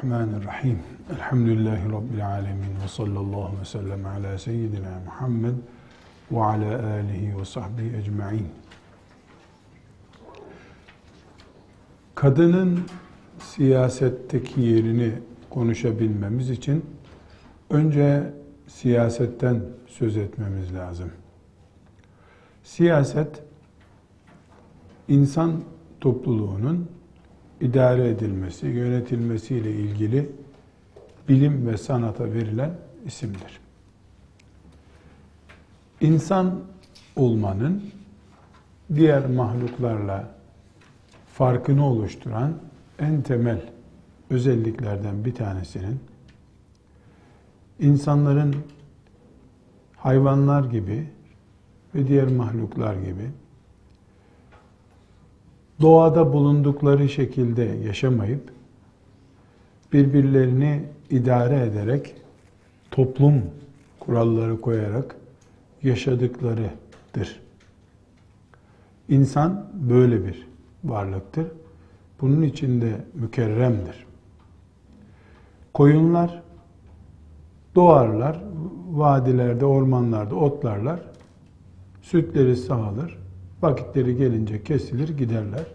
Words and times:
Bismillahirrahmanirrahim. 0.00 0.78
Elhamdülillahi 1.14 1.92
Rabbil 1.92 2.26
alemin. 2.26 2.80
Ve 2.82 2.88
sallallahu 2.88 3.60
ve 3.60 3.64
sellem 3.64 4.06
ala 4.06 4.38
seyyidina 4.38 5.00
Muhammed 5.04 5.54
ve 6.30 6.44
ala 6.44 6.92
alihi 6.92 7.38
ve 7.38 7.44
sahbihi 7.44 7.96
ecma'in. 7.96 8.48
Kadının 12.14 12.80
siyasetteki 13.38 14.60
yerini 14.60 15.12
konuşabilmemiz 15.50 16.50
için 16.50 16.84
önce 17.70 18.32
siyasetten 18.66 19.62
söz 19.86 20.16
etmemiz 20.16 20.74
lazım. 20.74 21.10
Siyaset 22.62 23.42
insan 25.08 25.62
topluluğunun 26.00 26.88
idare 27.60 28.08
edilmesi, 28.08 28.66
yönetilmesiyle 28.66 29.72
ilgili 29.72 30.30
bilim 31.28 31.66
ve 31.66 31.76
sanata 31.76 32.24
verilen 32.32 32.74
isimdir. 33.06 33.60
İnsan 36.00 36.60
olmanın 37.16 37.82
diğer 38.94 39.26
mahluklarla 39.26 40.28
farkını 41.32 41.86
oluşturan 41.86 42.54
en 42.98 43.22
temel 43.22 43.60
özelliklerden 44.30 45.24
bir 45.24 45.34
tanesinin 45.34 46.00
insanların 47.80 48.56
hayvanlar 49.96 50.64
gibi 50.64 51.08
ve 51.94 52.08
diğer 52.08 52.28
mahluklar 52.28 52.94
gibi 52.94 53.30
doğada 55.80 56.32
bulundukları 56.32 57.08
şekilde 57.08 57.62
yaşamayıp 57.62 58.52
birbirlerini 59.92 60.82
idare 61.10 61.60
ederek 61.62 62.14
toplum 62.90 63.42
kuralları 64.00 64.60
koyarak 64.60 65.16
yaşadıklarıdır. 65.82 67.40
İnsan 69.08 69.66
böyle 69.74 70.26
bir 70.26 70.46
varlıktır. 70.84 71.46
Bunun 72.20 72.42
içinde 72.42 73.04
mükerremdir. 73.14 74.06
Koyunlar 75.74 76.42
doğarlar, 77.74 78.40
vadilerde, 78.90 79.64
ormanlarda 79.64 80.34
otlarlar, 80.34 81.00
sütleri 82.02 82.56
sağılır, 82.56 83.19
vakitleri 83.62 84.16
gelince 84.16 84.62
kesilir 84.62 85.08
giderler. 85.08 85.66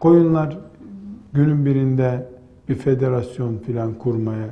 Koyunlar 0.00 0.58
günün 1.32 1.66
birinde 1.66 2.28
bir 2.68 2.74
federasyon 2.74 3.58
filan 3.58 3.94
kurmaya 3.94 4.48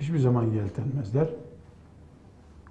hiçbir 0.00 0.18
zaman 0.18 0.44
yeltenmezler. 0.44 1.28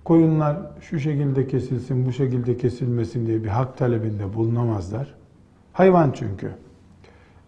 Koyunlar 0.04 0.58
şu 0.82 1.00
şekilde 1.00 1.48
kesilsin, 1.48 2.06
bu 2.06 2.12
şekilde 2.12 2.58
kesilmesin 2.58 3.28
diye 3.28 3.44
bir 3.44 3.50
hak 3.50 3.78
talebinde 3.78 4.34
bulunamazlar. 4.34 5.16
Hayvan 5.74 6.12
çünkü. 6.12 6.52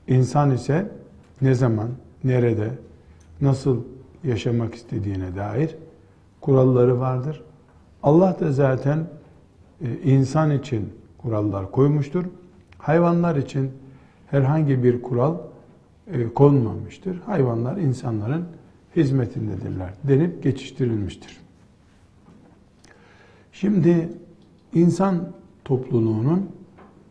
İnsan 0.08 0.52
ise 0.52 0.92
ne 1.42 1.54
zaman, 1.54 1.90
nerede, 2.24 2.70
nasıl 3.42 3.84
yaşamak 4.24 4.76
istediğine 4.76 5.36
dair 5.36 5.76
kuralları 6.42 7.00
vardır. 7.00 7.44
Allah 8.04 8.38
da 8.40 8.52
zaten 8.52 9.08
insan 10.04 10.52
için 10.52 10.90
kurallar 11.18 11.72
koymuştur. 11.72 12.26
Hayvanlar 12.78 13.36
için 13.36 13.72
herhangi 14.28 14.84
bir 14.84 15.02
kural 15.02 15.38
e, 16.08 16.28
konmamıştır. 16.28 17.20
Hayvanlar 17.20 17.78
insanların 17.78 18.46
hizmetindedirler 18.96 19.90
denip 20.04 20.44
geçiştirilmiştir. 20.44 21.38
Şimdi 23.52 24.10
insan 24.74 25.32
topluluğunun 25.66 26.50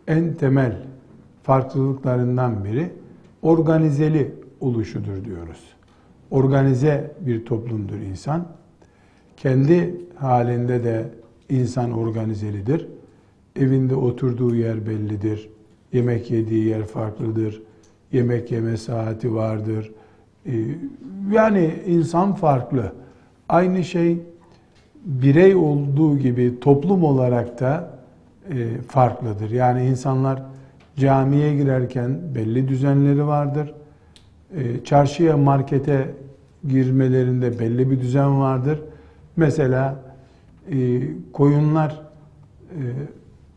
en 0.06 0.34
temel 0.34 0.82
farklılıklarından 1.42 2.64
biri 2.64 2.92
organizeli 3.42 4.34
oluşudur 4.60 5.24
diyoruz. 5.24 5.64
Organize 6.30 7.14
bir 7.20 7.44
toplumdur 7.44 7.96
insan. 7.96 8.46
Kendi 9.36 10.00
halinde 10.16 10.84
de 10.84 11.10
insan 11.50 11.92
organizelidir. 11.92 12.88
Evinde 13.56 13.94
oturduğu 13.94 14.54
yer 14.54 14.86
bellidir. 14.86 15.48
Yemek 15.92 16.30
yediği 16.30 16.64
yer 16.64 16.82
farklıdır. 16.82 17.62
Yemek 18.12 18.52
yeme 18.52 18.76
saati 18.76 19.34
vardır. 19.34 19.92
Ee, 20.46 20.52
yani 21.32 21.74
insan 21.86 22.34
farklı. 22.34 22.92
Aynı 23.48 23.84
şey 23.84 24.18
birey 25.04 25.54
olduğu 25.56 26.18
gibi 26.18 26.60
toplum 26.60 27.04
olarak 27.04 27.60
da 27.60 27.90
e, 28.50 28.80
farklıdır. 28.88 29.50
Yani 29.50 29.86
insanlar 29.86 30.42
camiye 30.96 31.56
girerken 31.56 32.20
belli 32.34 32.68
düzenleri 32.68 33.26
vardır. 33.26 33.74
E, 34.56 34.84
çarşıya, 34.84 35.36
markete 35.36 36.14
girmelerinde 36.68 37.58
belli 37.58 37.90
bir 37.90 38.00
düzen 38.00 38.40
vardır. 38.40 38.80
Mesela 39.36 40.05
e, 40.72 41.02
koyunlar 41.32 42.02
e, 42.70 42.82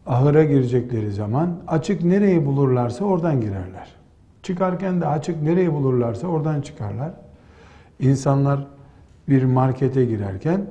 ahıra 0.06 0.44
girecekleri 0.44 1.12
zaman 1.12 1.58
açık 1.68 2.03
nereyi 2.03 2.46
bulurlarsa 2.46 3.06
oradan 3.06 3.42
girerler. 3.42 3.96
Çıkarken 4.44 5.02
de 5.02 5.08
açık 5.08 5.42
nereyi 5.42 5.74
bulurlarsa 5.74 6.28
oradan 6.28 6.62
çıkarlar. 6.62 7.12
İnsanlar 8.00 8.68
bir 9.30 9.44
markete 9.44 10.06
girerken 10.06 10.66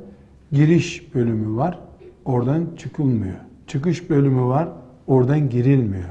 giriş 0.52 1.14
bölümü 1.14 1.56
var, 1.56 1.78
oradan 2.24 2.66
çıkılmıyor. 2.76 3.36
Çıkış 3.66 4.10
bölümü 4.10 4.42
var, 4.42 4.68
oradan 5.06 5.50
girilmiyor. 5.50 6.08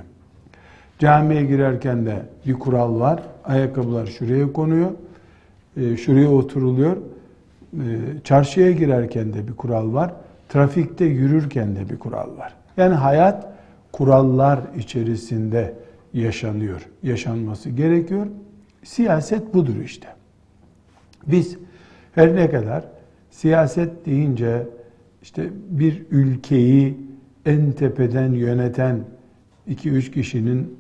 Camiye 1.00 1.46
girerken 1.46 2.06
de 2.06 2.26
bir 2.46 2.54
kural 2.54 3.00
var. 3.00 3.24
Ayakkabılar 3.46 4.06
şuraya 4.06 4.54
konuyor. 4.54 4.92
E, 5.78 5.98
şuraya 5.98 6.30
oturuluyor. 6.30 6.98
E, 7.74 7.80
çarşıya 8.24 8.72
girerken 8.72 9.34
de 9.34 9.48
bir 9.48 9.54
kural 9.54 9.94
var. 9.94 10.14
Trafikte 10.50 11.06
yürürken 11.06 11.76
de 11.76 11.90
bir 11.90 12.00
kural 12.00 12.38
var. 12.38 12.54
Yani 12.78 12.94
hayat 12.94 13.48
kurallar 13.92 14.60
içerisinde 14.78 15.74
yaşanıyor. 16.14 16.90
Yaşanması 17.04 17.70
gerekiyor. 17.70 18.28
Siyaset 18.84 19.54
budur 19.54 19.76
işte. 19.76 20.08
Biz 21.28 21.58
her 22.16 22.36
ne 22.36 22.50
kadar 22.50 22.84
siyaset 23.30 24.06
deyince 24.06 24.68
işte 25.22 25.50
bir 25.70 26.06
ülkeyi 26.12 26.98
en 27.46 27.72
tepeden 27.72 28.34
yöneten 28.34 29.00
iki 29.68 29.90
üç 29.90 30.12
kişinin 30.12 30.78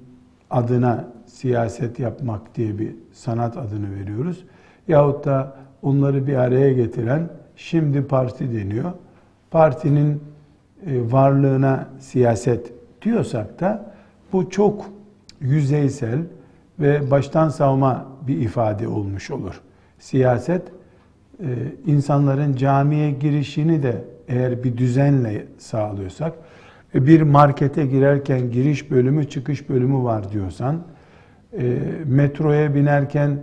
adına 0.49 1.07
siyaset 1.25 1.99
yapmak 1.99 2.55
diye 2.55 2.79
bir 2.79 2.95
sanat 3.13 3.57
adını 3.57 3.95
veriyoruz. 3.95 4.43
Yahut 4.87 5.25
da 5.25 5.55
onları 5.81 6.27
bir 6.27 6.35
araya 6.35 6.73
getiren 6.73 7.29
şimdi 7.55 8.07
parti 8.07 8.53
deniyor. 8.53 8.91
Partinin 9.51 10.23
e, 10.85 11.11
varlığına 11.11 11.87
siyaset 11.99 12.73
diyorsak 13.01 13.59
da 13.59 13.93
bu 14.33 14.49
çok 14.49 14.85
yüzeysel 15.41 16.19
ve 16.79 17.11
baştan 17.11 17.49
savma 17.49 18.05
bir 18.27 18.37
ifade 18.37 18.87
olmuş 18.87 19.31
olur. 19.31 19.61
Siyaset 19.99 20.61
e, 21.39 21.45
insanların 21.85 22.55
camiye 22.55 23.11
girişini 23.11 23.83
de 23.83 24.03
eğer 24.27 24.63
bir 24.63 24.77
düzenle 24.77 25.45
sağlıyorsak 25.57 26.33
bir 26.93 27.21
markete 27.21 27.85
girerken 27.85 28.51
giriş 28.51 28.91
bölümü 28.91 29.29
çıkış 29.29 29.69
bölümü 29.69 30.03
var 30.03 30.31
diyorsan 30.31 30.81
e, 31.53 31.79
metroya 32.05 32.75
binerken 32.75 33.39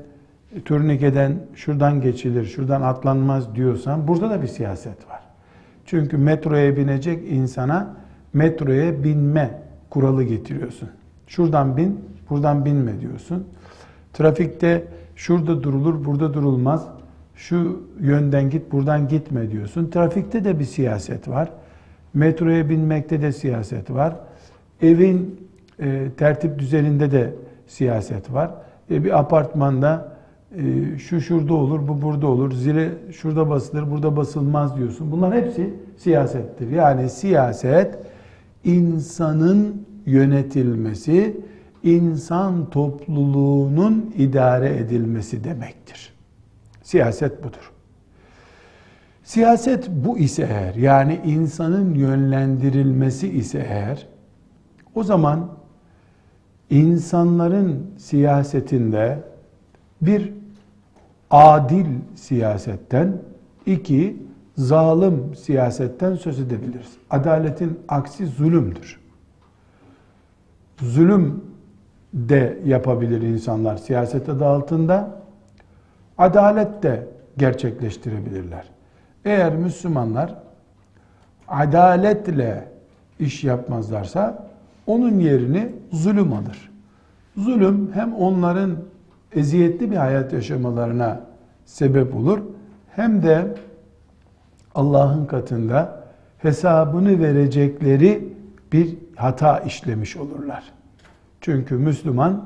turnikeden 0.64 1.38
şuradan 1.54 2.00
geçilir, 2.00 2.44
şuradan 2.44 2.82
atlanmaz 2.82 3.54
diyorsan 3.54 4.08
burada 4.08 4.30
da 4.30 4.42
bir 4.42 4.46
siyaset 4.46 5.08
var. 5.10 5.20
Çünkü 5.86 6.16
metroya 6.16 6.76
binecek 6.76 7.32
insana 7.32 7.96
metroya 8.32 9.04
binme 9.04 9.62
kuralı 9.90 10.22
getiriyorsun. 10.22 10.88
Şuradan 11.26 11.76
bin, 11.76 12.00
buradan 12.30 12.64
binme 12.64 13.00
diyorsun. 13.00 13.46
Trafikte 14.12 14.84
şurada 15.16 15.62
durulur, 15.62 16.04
burada 16.04 16.34
durulmaz. 16.34 16.88
Şu 17.34 17.82
yönden 18.00 18.50
git, 18.50 18.72
buradan 18.72 19.08
gitme 19.08 19.50
diyorsun. 19.50 19.90
Trafikte 19.90 20.44
de 20.44 20.58
bir 20.58 20.64
siyaset 20.64 21.28
var. 21.28 21.50
Metroya 22.14 22.68
binmekte 22.68 23.22
de 23.22 23.32
siyaset 23.32 23.90
var. 23.90 24.16
Evin 24.82 25.48
e, 25.80 26.08
tertip 26.16 26.58
düzeninde 26.58 27.10
de 27.10 27.34
siyaset 27.66 28.32
var. 28.32 28.50
E, 28.90 29.04
bir 29.04 29.18
apartmanda 29.18 30.13
şu 30.98 31.20
şurada 31.20 31.54
olur, 31.54 31.88
bu 31.88 32.02
burada 32.02 32.26
olur, 32.26 32.52
zile 32.52 32.92
şurada 33.12 33.50
basılır, 33.50 33.90
burada 33.90 34.16
basılmaz 34.16 34.76
diyorsun. 34.76 35.12
Bunlar 35.12 35.34
hepsi 35.34 35.74
siyasettir. 35.96 36.70
Yani 36.70 37.10
siyaset 37.10 37.98
insanın 38.64 39.86
yönetilmesi, 40.06 41.40
insan 41.82 42.70
topluluğunun 42.70 44.14
idare 44.18 44.76
edilmesi 44.76 45.44
demektir. 45.44 46.12
Siyaset 46.82 47.44
budur. 47.44 47.72
Siyaset 49.24 49.88
bu 49.90 50.18
ise 50.18 50.48
eğer 50.50 50.74
yani 50.74 51.20
insanın 51.24 51.94
yönlendirilmesi 51.94 53.28
ise 53.28 53.66
eğer 53.68 54.06
o 54.94 55.02
zaman 55.02 55.48
insanların 56.70 57.86
siyasetinde 57.98 59.18
bir 60.02 60.32
adil 61.34 61.86
siyasetten 62.14 63.18
iki 63.66 64.16
zalim 64.56 65.34
siyasetten 65.34 66.14
söz 66.14 66.40
edebiliriz. 66.40 66.92
Adaletin 67.10 67.80
aksi 67.88 68.26
zulümdür. 68.26 69.00
Zulüm 70.80 71.44
de 72.12 72.58
yapabilir 72.64 73.22
insanlar 73.22 73.76
siyaset 73.76 74.28
adı 74.28 74.46
altında. 74.46 75.10
Adalet 76.18 76.82
de 76.82 77.06
gerçekleştirebilirler. 77.38 78.64
Eğer 79.24 79.56
Müslümanlar 79.56 80.34
adaletle 81.48 82.68
iş 83.18 83.44
yapmazlarsa 83.44 84.48
onun 84.86 85.18
yerini 85.18 85.72
zulüm 85.92 86.32
alır. 86.32 86.70
Zulüm 87.36 87.90
hem 87.94 88.14
onların 88.14 88.76
eziyetli 89.36 89.90
bir 89.90 89.96
hayat 89.96 90.32
yaşamalarına 90.32 91.20
sebep 91.64 92.14
olur 92.14 92.40
hem 92.90 93.22
de 93.22 93.54
Allah'ın 94.74 95.26
katında 95.26 96.04
hesabını 96.38 97.20
verecekleri 97.20 98.34
bir 98.72 98.96
hata 99.16 99.58
işlemiş 99.58 100.16
olurlar. 100.16 100.64
Çünkü 101.40 101.74
Müslüman 101.74 102.44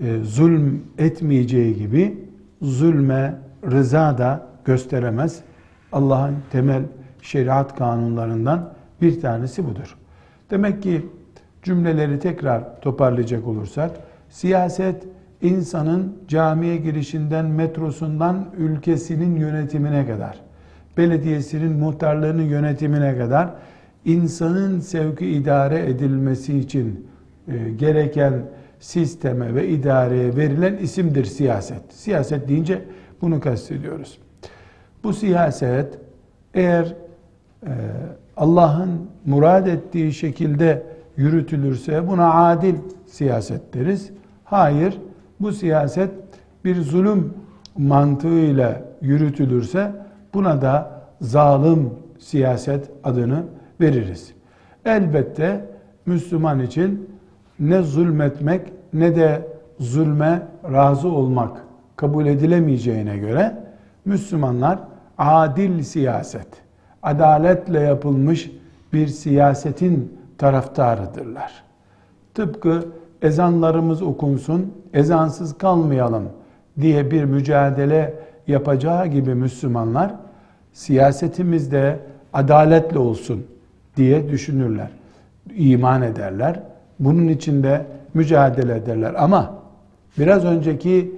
e, 0.00 0.18
zulm 0.22 0.82
etmeyeceği 0.98 1.76
gibi 1.76 2.24
zulme 2.62 3.34
rıza 3.70 4.18
da 4.18 4.46
gösteremez. 4.64 5.40
Allah'ın 5.92 6.36
temel 6.52 6.82
şeriat 7.22 7.76
kanunlarından 7.76 8.72
bir 9.02 9.20
tanesi 9.20 9.66
budur. 9.66 9.96
Demek 10.50 10.82
ki 10.82 11.06
cümleleri 11.62 12.18
tekrar 12.18 12.80
toparlayacak 12.80 13.46
olursak, 13.46 13.90
siyaset 14.30 15.04
insanın 15.42 16.16
camiye 16.28 16.76
girişinden, 16.76 17.46
metrosundan 17.46 18.46
ülkesinin 18.58 19.36
yönetimine 19.36 20.06
kadar, 20.06 20.40
belediyesinin 20.96 21.72
muhtarlığının 21.72 22.42
yönetimine 22.42 23.18
kadar 23.18 23.54
insanın 24.04 24.80
sevki 24.80 25.26
idare 25.26 25.90
edilmesi 25.90 26.58
için 26.58 27.06
e, 27.48 27.70
gereken 27.70 28.42
sisteme 28.80 29.54
ve 29.54 29.68
idareye 29.68 30.36
verilen 30.36 30.76
isimdir 30.76 31.24
siyaset. 31.24 31.82
Siyaset 31.92 32.48
deyince 32.48 32.82
bunu 33.22 33.40
kastediyoruz. 33.40 34.18
Bu 35.04 35.12
siyaset 35.12 35.98
eğer 36.54 36.94
e, 37.66 37.72
Allah'ın 38.36 38.90
murad 39.26 39.66
ettiği 39.66 40.12
şekilde 40.12 40.82
yürütülürse 41.16 42.08
buna 42.08 42.34
adil 42.34 42.74
siyaset 43.06 43.74
deriz. 43.74 44.10
Hayır, 44.44 44.98
bu 45.40 45.52
siyaset 45.52 46.10
bir 46.64 46.82
zulüm 46.82 47.34
mantığıyla 47.78 48.82
yürütülürse 49.00 49.92
buna 50.34 50.62
da 50.62 51.02
zalim 51.20 51.90
siyaset 52.18 52.90
adını 53.04 53.44
veririz. 53.80 54.34
Elbette 54.84 55.64
Müslüman 56.06 56.60
için 56.60 57.10
ne 57.60 57.82
zulmetmek 57.82 58.72
ne 58.92 59.16
de 59.16 59.48
zulme 59.80 60.42
razı 60.72 61.08
olmak 61.08 61.64
kabul 61.96 62.26
edilemeyeceğine 62.26 63.18
göre 63.18 63.56
Müslümanlar 64.04 64.78
adil 65.18 65.82
siyaset, 65.82 66.48
adaletle 67.02 67.80
yapılmış 67.80 68.50
bir 68.92 69.06
siyasetin 69.06 70.18
taraftarıdırlar. 70.38 71.64
Tıpkı 72.34 72.84
ezanlarımız 73.22 74.02
okunsun, 74.02 74.72
ezansız 74.94 75.58
kalmayalım 75.58 76.24
diye 76.80 77.10
bir 77.10 77.24
mücadele 77.24 78.14
yapacağı 78.46 79.06
gibi 79.06 79.34
Müslümanlar 79.34 80.14
siyasetimizde 80.72 81.98
adaletle 82.32 82.98
olsun 82.98 83.46
diye 83.96 84.28
düşünürler. 84.28 84.90
iman 85.54 86.02
ederler. 86.02 86.62
Bunun 86.98 87.28
için 87.28 87.62
de 87.62 87.86
mücadele 88.14 88.76
ederler. 88.76 89.14
Ama 89.18 89.54
biraz 90.18 90.44
önceki 90.44 91.14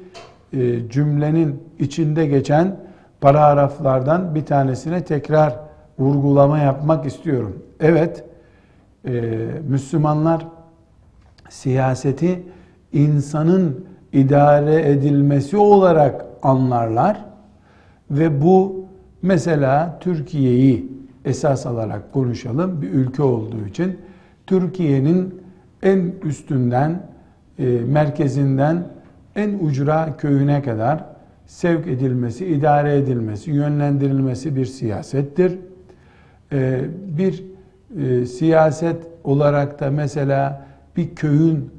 e, 0.53 0.89
cümlenin 0.89 1.63
içinde 1.79 2.27
geçen 2.27 2.77
paragraflardan 3.21 4.35
bir 4.35 4.47
tanesine 4.47 5.05
tekrar 5.05 5.57
vurgulama 5.99 6.59
yapmak 6.59 7.07
istiyorum. 7.07 7.63
Evet, 7.81 8.25
e, 9.05 9.11
Müslümanlar 9.69 10.47
siyaseti 11.49 12.43
insanın 12.93 13.85
idare 14.13 14.91
edilmesi 14.91 15.57
olarak 15.57 16.25
anlarlar 16.43 17.25
ve 18.11 18.43
bu 18.43 18.85
mesela 19.23 19.99
Türkiye'yi 20.01 20.93
esas 21.25 21.67
alarak 21.67 22.13
konuşalım 22.13 22.83
bir 22.83 22.91
ülke 22.91 23.23
olduğu 23.23 23.67
için 23.67 23.99
Türkiye'nin 24.47 25.41
en 25.83 26.13
üstünden 26.25 27.03
e, 27.59 27.65
merkezinden 27.67 28.85
en 29.37 29.59
ucra 29.59 30.17
köyüne 30.17 30.63
kadar 30.63 31.05
sevk 31.47 31.87
edilmesi, 31.87 32.47
idare 32.47 32.97
edilmesi, 32.97 33.51
yönlendirilmesi 33.51 34.57
bir 34.57 34.67
siyasettir. 34.67 35.59
E, 36.53 36.81
bir 37.19 37.45
e, 38.03 38.27
siyaset 38.27 38.97
olarak 39.25 39.81
da 39.81 39.91
mesela 39.91 40.67
bir 40.97 41.15
köyün 41.15 41.71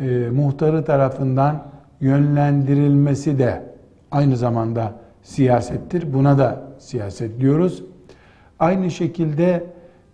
e, 0.00 0.30
muhtarı 0.30 0.84
tarafından 0.84 1.62
yönlendirilmesi 2.00 3.38
de 3.38 3.62
aynı 4.10 4.36
zamanda 4.36 4.92
siyasettir. 5.22 6.12
Buna 6.12 6.38
da 6.38 6.62
siyaset 6.78 7.40
diyoruz. 7.40 7.84
Aynı 8.58 8.90
şekilde 8.90 9.64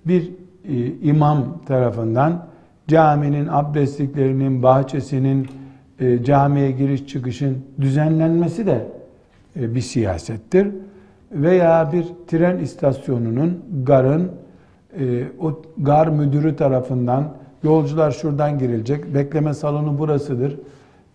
bir 0.07 0.31
e, 0.69 0.87
imam 0.87 1.59
tarafından 1.67 2.47
caminin 2.89 3.49
abdestliklerinin, 3.51 4.63
bahçesinin, 4.63 5.49
e, 6.01 6.25
camiye 6.25 6.71
giriş 6.71 7.07
çıkışın 7.07 7.59
düzenlenmesi 7.81 8.67
de 8.67 8.87
e, 9.61 9.75
bir 9.75 9.81
siyasettir. 9.81 10.69
Veya 11.33 11.93
bir 11.93 12.07
tren 12.27 12.59
istasyonunun, 12.59 13.65
garın, 13.83 14.33
e, 14.99 15.25
o 15.41 15.63
gar 15.83 16.09
müdürü 16.09 16.57
tarafından 16.57 17.35
yolcular 17.65 18.11
şuradan 18.11 18.59
girilecek, 18.59 19.15
bekleme 19.15 19.55
salonu 19.55 19.99
burasıdır, 19.99 20.59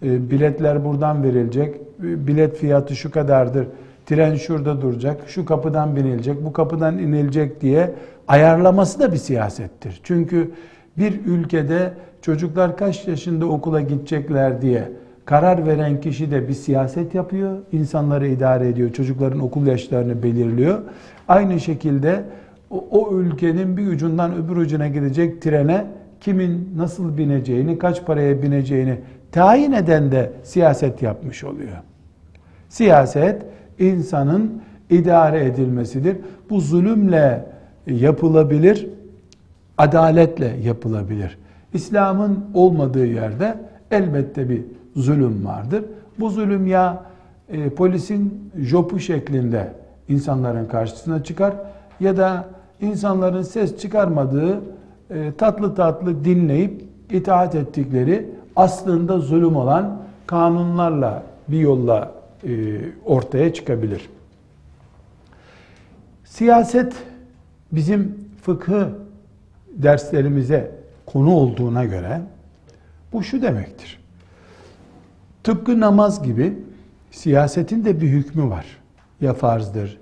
e, 0.03 0.31
biletler 0.31 0.85
buradan 0.85 1.23
verilecek, 1.23 1.75
e, 1.75 2.27
bilet 2.27 2.57
fiyatı 2.57 2.95
şu 2.95 3.11
kadardır, 3.11 3.67
tren 4.05 4.35
şurada 4.35 4.81
duracak, 4.81 5.21
şu 5.27 5.45
kapıdan 5.45 5.95
binilecek, 5.95 6.45
bu 6.45 6.53
kapıdan 6.53 6.97
inilecek 6.97 7.61
diye 7.61 7.93
ayarlaması 8.27 8.99
da 8.99 9.11
bir 9.11 9.17
siyasettir. 9.17 10.01
Çünkü 10.03 10.51
bir 10.97 11.25
ülkede 11.25 11.93
çocuklar 12.21 12.77
kaç 12.77 13.07
yaşında 13.07 13.45
okula 13.45 13.81
gidecekler 13.81 14.61
diye 14.61 14.91
karar 15.25 15.67
veren 15.67 16.01
kişi 16.01 16.31
de 16.31 16.47
bir 16.47 16.53
siyaset 16.53 17.15
yapıyor, 17.15 17.57
insanları 17.71 18.27
idare 18.27 18.67
ediyor, 18.67 18.93
çocukların 18.93 19.39
okul 19.39 19.67
yaşlarını 19.67 20.23
belirliyor. 20.23 20.79
Aynı 21.27 21.59
şekilde 21.59 22.23
o, 22.69 22.87
o 22.91 23.13
ülkenin 23.13 23.77
bir 23.77 23.87
ucundan 23.87 24.35
öbür 24.35 24.57
ucuna 24.57 24.87
gidecek 24.87 25.41
trene 25.41 25.85
kimin 26.21 26.73
nasıl 26.77 27.17
bineceğini, 27.17 27.79
kaç 27.79 28.05
paraya 28.05 28.43
bineceğini 28.43 28.99
tayin 29.31 29.71
eden 29.71 30.11
de 30.11 30.31
siyaset 30.43 31.01
yapmış 31.01 31.43
oluyor. 31.43 31.77
Siyaset 32.69 33.45
insanın 33.79 34.61
idare 34.89 35.45
edilmesidir. 35.45 36.17
Bu 36.49 36.61
zulümle 36.61 37.45
yapılabilir, 37.87 38.87
adaletle 39.77 40.55
yapılabilir. 40.63 41.37
İslam'ın 41.73 42.45
olmadığı 42.53 43.05
yerde 43.05 43.57
elbette 43.91 44.49
bir 44.49 44.61
zulüm 44.95 45.45
vardır. 45.45 45.83
Bu 46.19 46.29
zulüm 46.29 46.67
ya 46.67 47.03
e, 47.49 47.69
polisin 47.69 48.51
jopu 48.57 48.99
şeklinde 48.99 49.73
insanların 50.09 50.65
karşısına 50.65 51.23
çıkar 51.23 51.53
ya 51.99 52.17
da 52.17 52.45
insanların 52.81 53.41
ses 53.41 53.77
çıkarmadığı 53.77 54.61
tatlı 55.37 55.75
tatlı 55.75 56.25
dinleyip 56.25 56.83
itaat 57.11 57.55
ettikleri 57.55 58.29
aslında 58.55 59.19
zulüm 59.19 59.55
olan 59.55 60.01
kanunlarla 60.27 61.23
bir 61.47 61.59
yolla 61.59 62.11
e, 62.43 62.79
ortaya 63.05 63.53
çıkabilir. 63.53 64.09
Siyaset 66.23 66.93
bizim 67.71 68.29
fıkıh 68.41 68.85
derslerimize 69.73 70.71
konu 71.05 71.31
olduğuna 71.31 71.85
göre 71.85 72.21
Bu 73.13 73.23
şu 73.23 73.41
demektir. 73.41 73.99
Tıpkı 75.43 75.79
namaz 75.79 76.23
gibi 76.23 76.57
siyasetin 77.11 77.85
de 77.85 78.01
bir 78.01 78.07
hükmü 78.07 78.49
var. 78.49 78.65
Ya 79.21 79.33
farzdır, 79.33 79.99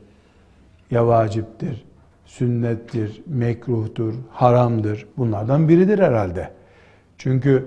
ya 0.91 1.07
vaciptir, 1.07 1.85
sünnettir, 2.25 3.22
mekruhtur, 3.27 4.13
haramdır. 4.29 5.05
Bunlardan 5.17 5.70
biridir 5.70 6.00
herhalde. 6.00 6.50
Çünkü 7.17 7.65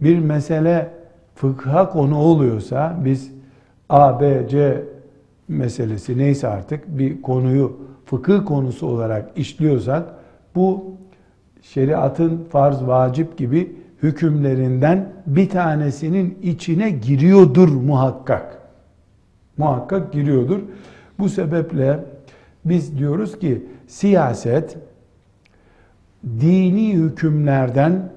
bir 0.00 0.18
mesele 0.18 0.90
fıkha 1.34 1.88
konu 1.88 2.18
oluyorsa 2.18 2.98
biz 3.04 3.32
A, 3.88 4.20
B, 4.20 4.48
C 4.48 4.82
meselesi 5.48 6.18
neyse 6.18 6.48
artık 6.48 6.98
bir 6.98 7.22
konuyu 7.22 7.76
fıkıh 8.04 8.46
konusu 8.46 8.86
olarak 8.86 9.30
işliyorsak 9.36 10.14
bu 10.54 10.84
şeriatın 11.62 12.44
farz, 12.50 12.86
vacip 12.86 13.38
gibi 13.38 13.76
hükümlerinden 14.02 15.12
bir 15.26 15.48
tanesinin 15.48 16.38
içine 16.42 16.90
giriyordur 16.90 17.68
muhakkak. 17.68 18.58
Muhakkak 19.56 20.12
giriyordur. 20.12 20.58
Bu 21.18 21.28
sebeple 21.28 22.04
biz 22.64 22.98
diyoruz 22.98 23.38
ki 23.38 23.66
siyaset 23.88 24.76
dini 26.24 26.92
hükümlerden 26.92 28.12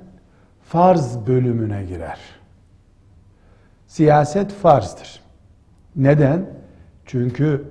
farz 0.63 1.27
bölümüne 1.27 1.83
girer. 1.83 2.19
Siyaset 3.87 4.51
farzdır. 4.51 5.21
Neden? 5.95 6.45
Çünkü 7.05 7.63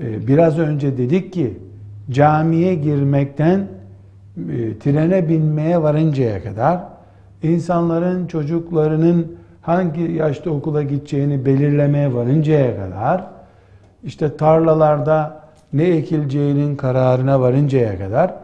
e, 0.00 0.26
biraz 0.26 0.58
önce 0.58 0.98
dedik 0.98 1.32
ki 1.32 1.58
camiye 2.10 2.74
girmekten 2.74 3.66
e, 4.36 4.78
trene 4.78 5.28
binmeye 5.28 5.82
varıncaya 5.82 6.42
kadar 6.42 6.80
insanların 7.42 8.26
çocuklarının 8.26 9.36
hangi 9.62 10.02
yaşta 10.12 10.50
okula 10.50 10.82
gideceğini 10.82 11.44
belirlemeye 11.46 12.14
varıncaya 12.14 12.76
kadar 12.76 13.26
işte 14.04 14.36
tarlalarda 14.36 15.43
ne 15.74 15.84
ekileceğinin 15.84 16.76
kararına 16.76 17.40
varıncaya 17.40 17.98
kadar 17.98 18.34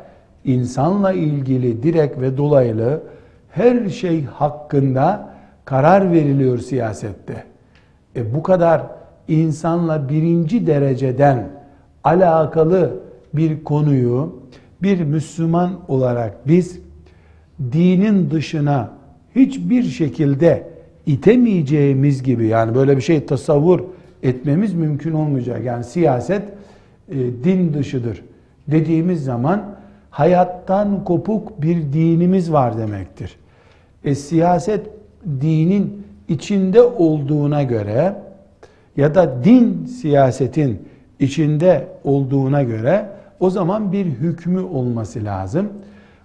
insanla 0.44 1.12
ilgili 1.12 1.82
direkt 1.82 2.20
ve 2.20 2.36
dolaylı 2.36 3.02
her 3.50 3.88
şey 3.88 4.24
hakkında 4.24 5.30
karar 5.64 6.12
veriliyor 6.12 6.58
siyasette. 6.58 7.44
E 8.16 8.34
bu 8.34 8.42
kadar 8.42 8.82
insanla 9.28 10.08
birinci 10.08 10.66
dereceden 10.66 11.48
alakalı 12.04 13.00
bir 13.34 13.64
konuyu 13.64 14.40
bir 14.82 15.00
Müslüman 15.00 15.70
olarak 15.88 16.48
biz 16.48 16.80
dinin 17.72 18.30
dışına 18.30 18.90
hiçbir 19.36 19.82
şekilde 19.82 20.68
itemeyeceğimiz 21.06 22.22
gibi 22.22 22.46
yani 22.46 22.74
böyle 22.74 22.96
bir 22.96 23.02
şey 23.02 23.26
tasavvur 23.26 23.80
etmemiz 24.22 24.74
mümkün 24.74 25.12
olmayacak. 25.12 25.64
Yani 25.64 25.84
siyaset 25.84 26.42
e, 27.10 27.44
din 27.44 27.74
dışıdır 27.74 28.22
dediğimiz 28.68 29.24
zaman 29.24 29.64
hayattan 30.10 31.04
kopuk 31.04 31.62
bir 31.62 31.92
dinimiz 31.92 32.52
var 32.52 32.78
demektir. 32.78 33.36
E, 34.04 34.14
siyaset 34.14 34.86
dinin 35.40 36.06
içinde 36.28 36.82
olduğuna 36.82 37.62
göre 37.62 38.14
ya 38.96 39.14
da 39.14 39.44
din 39.44 39.84
siyasetin 39.84 40.88
içinde 41.18 41.88
olduğuna 42.04 42.62
göre 42.62 43.06
o 43.40 43.50
zaman 43.50 43.92
bir 43.92 44.06
hükmü 44.06 44.60
olması 44.60 45.24
lazım. 45.24 45.68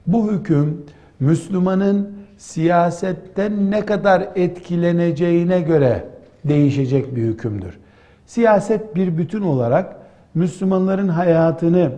Bu 0.07 0.31
hüküm 0.31 0.85
Müslümanın 1.19 2.09
siyasetten 2.37 3.71
ne 3.71 3.85
kadar 3.85 4.27
etkileneceğine 4.35 5.61
göre 5.61 6.03
değişecek 6.45 7.15
bir 7.15 7.21
hükümdür. 7.21 7.77
Siyaset 8.25 8.95
bir 8.95 9.17
bütün 9.17 9.41
olarak 9.41 9.95
Müslümanların 10.35 11.07
hayatını 11.07 11.91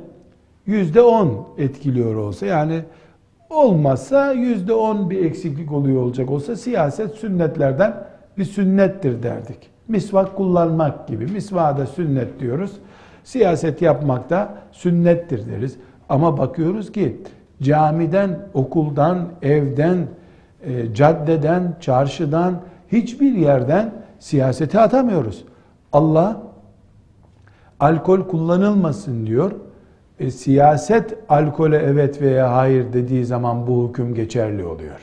yüzde 0.66 1.02
on 1.02 1.48
etkiliyor 1.58 2.16
olsa 2.16 2.46
yani 2.46 2.82
olmazsa 3.50 4.32
yüzde 4.32 4.74
on 4.74 5.10
bir 5.10 5.26
eksiklik 5.26 5.72
oluyor 5.72 6.02
olacak 6.02 6.32
olsa 6.32 6.56
siyaset 6.56 7.16
sünnetlerden 7.16 8.04
bir 8.38 8.46
sünnettir 8.46 9.24
derdik. 9.24 9.70
Misvak 9.88 10.36
kullanmak 10.36 11.08
gibi. 11.08 11.26
Misvada 11.26 11.86
sünnet 11.86 12.40
diyoruz. 12.40 12.72
Siyaset 13.24 13.82
yapmak 13.82 14.30
da 14.30 14.54
sünnettir 14.72 15.52
deriz. 15.52 15.78
Ama 16.10 16.38
bakıyoruz 16.38 16.92
ki 16.92 17.22
camiden, 17.62 18.40
okuldan, 18.54 19.28
evden, 19.42 20.08
e, 20.64 20.94
caddeden, 20.94 21.76
çarşıdan, 21.80 22.60
hiçbir 22.92 23.32
yerden 23.32 23.92
siyaseti 24.20 24.80
atamıyoruz. 24.80 25.46
Allah 25.94 26.47
alkol 27.80 28.22
kullanılmasın 28.22 29.26
diyor. 29.26 29.52
E, 30.20 30.32
siyaset 30.32 31.18
alkole 31.30 31.78
evet 31.78 32.22
veya 32.22 32.56
hayır 32.56 32.94
dediği 32.94 33.26
zaman 33.26 33.68
bu 33.68 33.90
hüküm 33.90 34.14
geçerli 34.14 34.66
oluyor. 34.66 35.00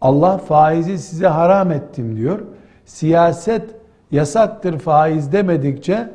Allah 0.00 0.38
faizi 0.38 0.98
size 0.98 1.26
haram 1.26 1.72
ettim 1.72 2.16
diyor. 2.16 2.38
Siyaset 2.84 3.70
yasaktır 4.10 4.78
faiz 4.78 5.32
demedikçe 5.32 6.10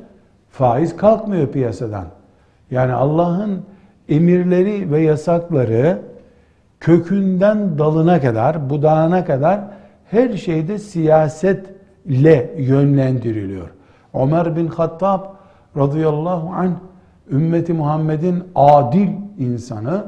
faiz 0.49 0.97
kalkmıyor 0.97 1.47
piyasadan. 1.47 2.05
Yani 2.71 2.93
Allah'ın 2.93 3.61
emirleri 4.09 4.91
ve 4.91 5.01
yasakları 5.01 5.99
kökünden 6.79 7.77
dalına 7.77 8.21
kadar, 8.21 8.69
budağına 8.69 9.25
kadar 9.25 9.61
her 10.11 10.37
şeyde 10.37 10.79
siyasetle 10.79 12.55
yönlendiriliyor. 12.57 13.69
Ömer 14.13 14.55
bin 14.55 14.67
Hattab 14.67 15.22
radıyallahu 15.77 16.50
anh 16.53 16.74
ümmeti 17.32 17.74
Muhammed'in 17.74 18.43
adil 18.55 19.08
insanı, 19.38 20.05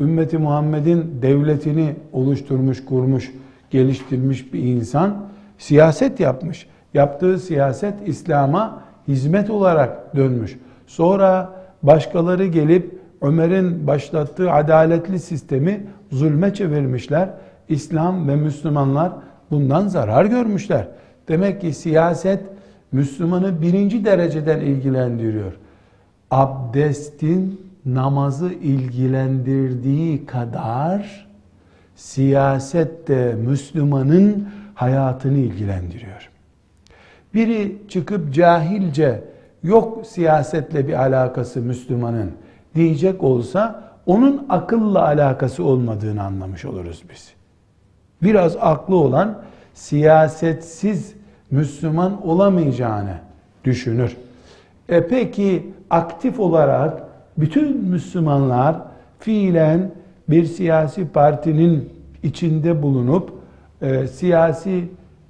ümmeti 0.00 0.38
Muhammed'in 0.38 1.18
devletini 1.22 1.96
oluşturmuş, 2.12 2.84
kurmuş, 2.84 3.34
geliştirmiş 3.70 4.52
bir 4.52 4.62
insan 4.62 5.16
siyaset 5.58 6.20
yapmış. 6.20 6.66
Yaptığı 6.94 7.38
siyaset 7.38 8.08
İslam'a 8.08 8.82
hizmet 9.08 9.50
olarak 9.50 10.16
dönmüş. 10.16 10.58
Sonra 10.86 11.50
başkaları 11.82 12.46
gelip 12.46 12.98
Ömer'in 13.22 13.86
başlattığı 13.86 14.52
adaletli 14.52 15.18
sistemi 15.18 15.86
zulme 16.10 16.54
çevirmişler. 16.54 17.30
İslam 17.68 18.28
ve 18.28 18.36
Müslümanlar 18.36 19.12
bundan 19.50 19.88
zarar 19.88 20.24
görmüşler. 20.24 20.88
Demek 21.28 21.60
ki 21.60 21.72
siyaset 21.72 22.55
Müslümanı 22.92 23.62
birinci 23.62 24.04
dereceden 24.04 24.60
ilgilendiriyor. 24.60 25.52
Abdestin 26.30 27.70
namazı 27.86 28.52
ilgilendirdiği 28.52 30.26
kadar 30.26 31.26
siyaset 31.96 33.08
de 33.08 33.34
Müslümanın 33.34 34.48
hayatını 34.74 35.38
ilgilendiriyor. 35.38 36.30
Biri 37.34 37.78
çıkıp 37.88 38.34
cahilce 38.34 39.24
yok 39.62 40.06
siyasetle 40.06 40.88
bir 40.88 40.92
alakası 40.92 41.60
Müslümanın 41.60 42.32
diyecek 42.74 43.22
olsa 43.22 43.86
onun 44.06 44.46
akılla 44.48 45.04
alakası 45.04 45.64
olmadığını 45.64 46.22
anlamış 46.22 46.64
oluruz 46.64 47.02
biz. 47.10 47.32
Biraz 48.22 48.56
aklı 48.60 48.96
olan 48.96 49.42
siyasetsiz 49.74 51.14
Müslüman 51.50 52.26
olamayacağını 52.26 53.14
düşünür. 53.64 54.16
E 54.88 55.06
peki 55.06 55.72
aktif 55.90 56.40
olarak 56.40 57.02
bütün 57.38 57.76
Müslümanlar 57.76 58.76
fiilen 59.18 59.90
bir 60.28 60.44
siyasi 60.44 61.08
partinin 61.08 61.92
içinde 62.22 62.82
bulunup 62.82 63.32
e, 63.82 64.06
siyasi 64.06 64.88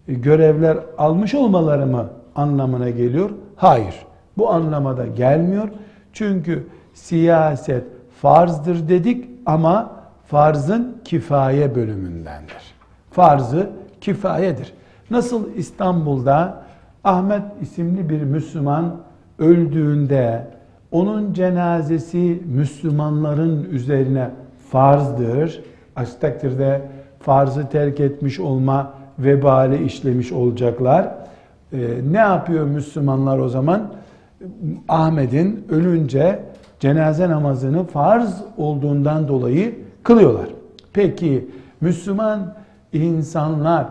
görevler 0.08 0.78
almış 0.98 1.34
olmaları 1.34 1.86
mı 1.86 2.06
anlamına 2.36 2.90
geliyor? 2.90 3.30
Hayır. 3.56 3.94
Bu 4.38 4.50
anlamada 4.50 5.06
gelmiyor. 5.06 5.68
Çünkü 6.12 6.66
siyaset 6.94 7.84
farzdır 8.22 8.88
dedik 8.88 9.28
ama 9.46 9.90
farzın 10.26 10.96
kifaye 11.04 11.74
bölümündendir. 11.74 12.74
Farzı 13.10 13.70
kifayedir. 14.00 14.72
Nasıl 15.10 15.54
İstanbul'da 15.56 16.62
Ahmet 17.04 17.42
isimli 17.62 18.08
bir 18.08 18.22
Müslüman 18.22 18.96
öldüğünde 19.38 20.46
onun 20.90 21.32
cenazesi 21.32 22.42
Müslümanların 22.46 23.64
üzerine 23.64 24.30
farzdır. 24.70 25.62
Aksi 25.96 26.20
takdirde 26.20 26.82
farzı 27.20 27.68
terk 27.68 28.00
etmiş 28.00 28.40
olma 28.40 28.92
vebali 29.18 29.84
işlemiş 29.84 30.32
olacaklar. 30.32 31.14
Ee, 31.72 31.78
ne 32.10 32.18
yapıyor 32.18 32.66
Müslümanlar 32.66 33.38
o 33.38 33.48
zaman? 33.48 33.92
Ahmet'in 34.88 35.66
ölünce 35.70 36.42
cenaze 36.80 37.30
namazını 37.30 37.84
farz 37.84 38.42
olduğundan 38.56 39.28
dolayı 39.28 39.74
kılıyorlar. 40.02 40.46
Peki 40.92 41.48
Müslüman 41.80 42.54
insanlar 42.92 43.86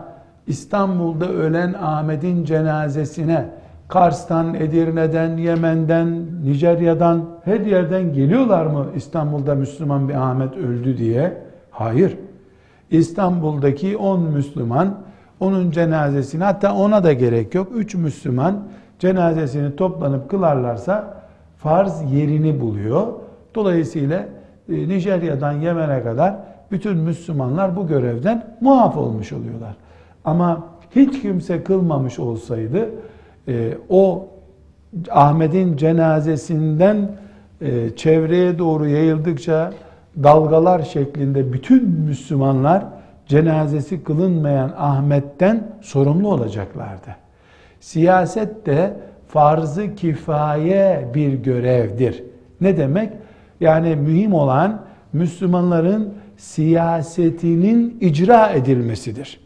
İstanbul'da 0.46 1.28
ölen 1.28 1.72
Ahmet'in 1.72 2.44
cenazesine 2.44 3.48
Kars'tan, 3.88 4.54
Edirne'den, 4.54 5.36
Yemen'den, 5.36 6.26
Nijerya'dan 6.44 7.24
her 7.44 7.60
yerden 7.60 8.12
geliyorlar 8.12 8.66
mı 8.66 8.86
İstanbul'da 8.94 9.54
Müslüman 9.54 10.08
bir 10.08 10.14
Ahmet 10.14 10.56
öldü 10.56 10.98
diye? 10.98 11.42
Hayır. 11.70 12.18
İstanbul'daki 12.90 13.96
10 13.96 14.20
Müslüman 14.20 14.94
onun 15.40 15.70
cenazesini 15.70 16.44
hatta 16.44 16.74
ona 16.74 17.04
da 17.04 17.12
gerek 17.12 17.54
yok. 17.54 17.68
3 17.74 17.94
Müslüman 17.94 18.62
cenazesini 18.98 19.76
toplanıp 19.76 20.30
kılarlarsa 20.30 21.14
farz 21.56 22.12
yerini 22.12 22.60
buluyor. 22.60 23.06
Dolayısıyla 23.54 24.18
e, 24.68 24.88
Nijerya'dan 24.88 25.52
Yemen'e 25.52 26.02
kadar 26.02 26.36
bütün 26.70 26.96
Müslümanlar 26.96 27.76
bu 27.76 27.86
görevden 27.86 28.56
muaf 28.60 28.96
olmuş 28.96 29.32
oluyorlar. 29.32 29.76
Ama 30.26 30.64
hiç 30.96 31.22
kimse 31.22 31.64
kılmamış 31.64 32.18
olsaydı 32.18 32.90
e, 33.48 33.72
o 33.88 34.28
Ahmet'in 35.10 35.76
cenazesinden 35.76 37.10
e, 37.60 37.96
çevreye 37.96 38.58
doğru 38.58 38.88
yayıldıkça 38.88 39.72
dalgalar 40.22 40.82
şeklinde 40.82 41.52
bütün 41.52 41.88
Müslümanlar 41.88 42.84
cenazesi 43.26 44.04
kılınmayan 44.04 44.72
Ahmet'ten 44.78 45.62
sorumlu 45.80 46.28
olacaklardı. 46.28 47.16
Siyaset 47.80 48.66
de 48.66 48.96
farzı 49.28 49.94
kifaye 49.94 51.08
bir 51.14 51.32
görevdir. 51.32 52.24
Ne 52.60 52.76
demek? 52.76 53.12
Yani 53.60 53.96
mühim 53.96 54.34
olan 54.34 54.80
Müslümanların 55.12 56.14
siyasetinin 56.36 57.98
icra 58.00 58.48
edilmesidir. 58.48 59.45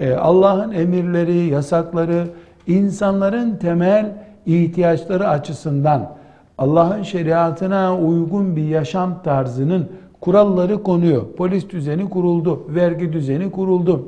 Ee, 0.00 0.14
Allah'ın 0.14 0.72
emirleri, 0.72 1.36
yasakları, 1.36 2.24
insanların 2.66 3.56
temel 3.56 4.12
ihtiyaçları 4.46 5.28
açısından 5.28 6.16
Allah'ın 6.58 7.02
şeriatına 7.02 7.98
uygun 7.98 8.56
bir 8.56 8.64
yaşam 8.64 9.22
tarzının 9.22 9.88
kuralları 10.20 10.82
konuyor. 10.82 11.22
Polis 11.36 11.70
düzeni 11.70 12.10
kuruldu, 12.10 12.62
vergi 12.68 13.12
düzeni 13.12 13.50
kuruldu 13.50 14.04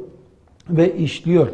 ve 0.70 0.96
işliyor. 0.96 1.48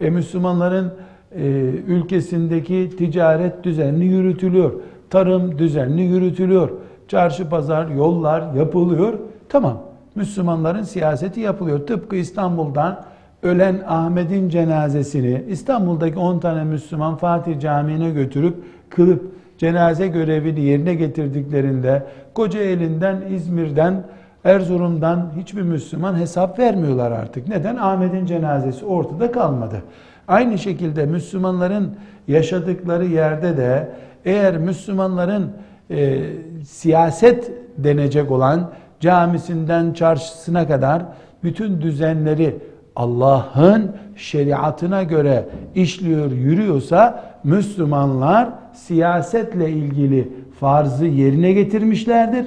E, 0.00 0.10
Müslümanların 0.10 0.92
e, 1.36 1.42
ülkesindeki 1.86 2.90
ticaret 2.98 3.64
düzenli 3.64 4.04
yürütülüyor. 4.04 4.72
Tarım 5.10 5.58
düzenli 5.58 6.02
yürütülüyor. 6.02 6.70
Çarşı 7.08 7.48
pazar, 7.48 7.88
yollar 7.88 8.54
yapılıyor. 8.54 9.12
Tamam. 9.48 9.78
Müslümanların 10.14 10.82
siyaseti 10.82 11.40
yapılıyor. 11.40 11.86
Tıpkı 11.86 12.16
İstanbul'dan 12.16 13.04
ölen 13.42 13.82
Ahmet'in 13.86 14.48
cenazesini 14.48 15.44
İstanbul'daki 15.48 16.18
10 16.18 16.38
tane 16.38 16.64
Müslüman 16.64 17.16
Fatih 17.16 17.60
Camii'ne 17.60 18.10
götürüp 18.10 18.56
kılıp 18.90 19.32
cenaze 19.58 20.06
görevini 20.06 20.60
yerine 20.60 20.94
getirdiklerinde 20.94 22.02
Kocaeli'nden, 22.34 23.22
İzmir'den, 23.30 24.04
Erzurum'dan 24.44 25.32
hiçbir 25.36 25.62
Müslüman 25.62 26.18
hesap 26.18 26.58
vermiyorlar 26.58 27.12
artık. 27.12 27.48
Neden? 27.48 27.76
Ahmet'in 27.76 28.26
cenazesi 28.26 28.84
ortada 28.84 29.32
kalmadı. 29.32 29.82
Aynı 30.28 30.58
şekilde 30.58 31.06
Müslümanların 31.06 31.96
yaşadıkları 32.28 33.06
yerde 33.06 33.56
de 33.56 33.88
eğer 34.24 34.58
Müslümanların 34.58 35.52
e, 35.90 36.22
siyaset 36.64 37.52
denecek 37.78 38.30
olan 38.30 38.70
camisinden 39.00 39.92
çarşısına 39.92 40.68
kadar 40.68 41.02
bütün 41.44 41.80
düzenleri 41.80 42.58
Allah'ın 42.96 43.92
şeriatına 44.16 45.02
göre 45.02 45.48
işliyor, 45.74 46.32
yürüyorsa 46.32 47.24
Müslümanlar 47.44 48.48
siyasetle 48.74 49.70
ilgili 49.70 50.32
farzı 50.60 51.06
yerine 51.06 51.52
getirmişlerdir. 51.52 52.46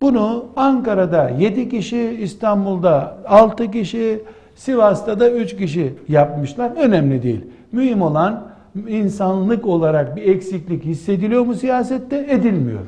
Bunu 0.00 0.46
Ankara'da 0.56 1.30
7 1.30 1.68
kişi, 1.68 2.18
İstanbul'da 2.20 3.16
6 3.26 3.70
kişi, 3.70 4.20
Sivas'ta 4.54 5.20
da 5.20 5.30
3 5.30 5.56
kişi 5.56 5.94
yapmışlar. 6.08 6.70
Önemli 6.76 7.22
değil. 7.22 7.40
Mühim 7.72 8.02
olan 8.02 8.48
insanlık 8.88 9.66
olarak 9.66 10.16
bir 10.16 10.22
eksiklik 10.22 10.84
hissediliyor 10.84 11.46
mu 11.46 11.54
siyasette? 11.54 12.26
Edilmiyor. 12.28 12.86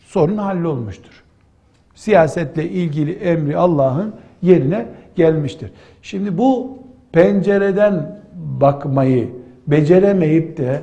Sorun 0.00 0.36
hallolmuştur. 0.36 1.24
Siyasetle 1.94 2.68
ilgili 2.68 3.12
emri 3.12 3.56
Allah'ın 3.56 4.14
yerine 4.42 4.86
gelmiştir. 5.18 5.70
Şimdi 6.02 6.38
bu 6.38 6.78
pencereden 7.12 8.20
bakmayı 8.60 9.28
beceremeyip 9.66 10.56
de 10.56 10.82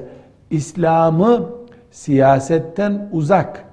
İslam'ı 0.49 1.49
siyasetten 1.91 3.09
uzak, 3.11 3.65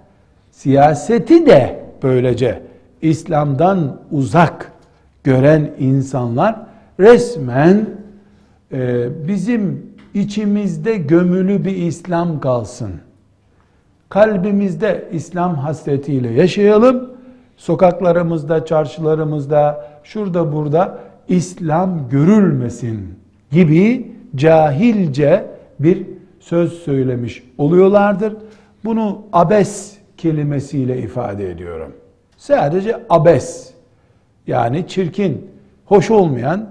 siyaseti 0.50 1.46
de 1.46 1.84
böylece 2.02 2.62
İslam'dan 3.02 4.00
uzak 4.10 4.72
gören 5.24 5.70
insanlar 5.78 6.56
resmen 7.00 7.86
e, 8.72 9.08
bizim 9.28 9.92
içimizde 10.14 10.96
gömülü 10.96 11.64
bir 11.64 11.76
İslam 11.76 12.40
kalsın. 12.40 12.92
Kalbimizde 14.08 15.08
İslam 15.12 15.54
hasretiyle 15.54 16.30
yaşayalım. 16.30 17.11
Sokaklarımızda, 17.56 18.64
çarşılarımızda, 18.64 19.86
şurada 20.04 20.52
burada 20.52 20.98
İslam 21.28 22.08
görülmesin 22.08 23.18
gibi 23.50 24.12
cahilce 24.36 25.44
bir 25.80 26.06
söz 26.40 26.72
söylemiş 26.72 27.42
oluyorlardır. 27.58 28.36
Bunu 28.84 29.22
abes 29.32 29.98
kelimesiyle 30.16 30.98
ifade 30.98 31.50
ediyorum. 31.50 31.92
Sadece 32.36 32.96
abes 33.10 33.74
yani 34.46 34.88
çirkin, 34.88 35.50
hoş 35.84 36.10
olmayan, 36.10 36.68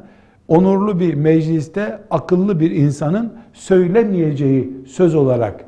onurlu 0.48 1.00
bir 1.00 1.14
mecliste 1.14 2.00
akıllı 2.12 2.60
bir 2.60 2.72
insanın 2.72 3.34
söylemeyeceği 3.54 4.74
söz 4.88 5.16
olarak 5.16 5.66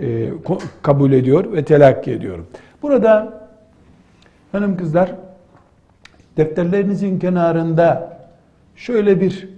e, 0.00 0.28
kabul 0.82 1.12
ediyor 1.12 1.52
ve 1.52 1.64
telakki 1.64 2.12
ediyorum. 2.12 2.46
Burada 2.82 3.39
hanım 4.52 4.76
kızlar 4.76 5.14
defterlerinizin 6.36 7.18
kenarında 7.18 8.18
şöyle 8.76 9.20
bir 9.20 9.48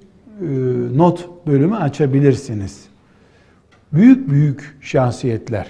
e, 0.40 0.46
not 0.98 1.28
bölümü 1.46 1.76
açabilirsiniz. 1.76 2.84
Büyük 3.92 4.30
büyük 4.30 4.76
şahsiyetler 4.80 5.68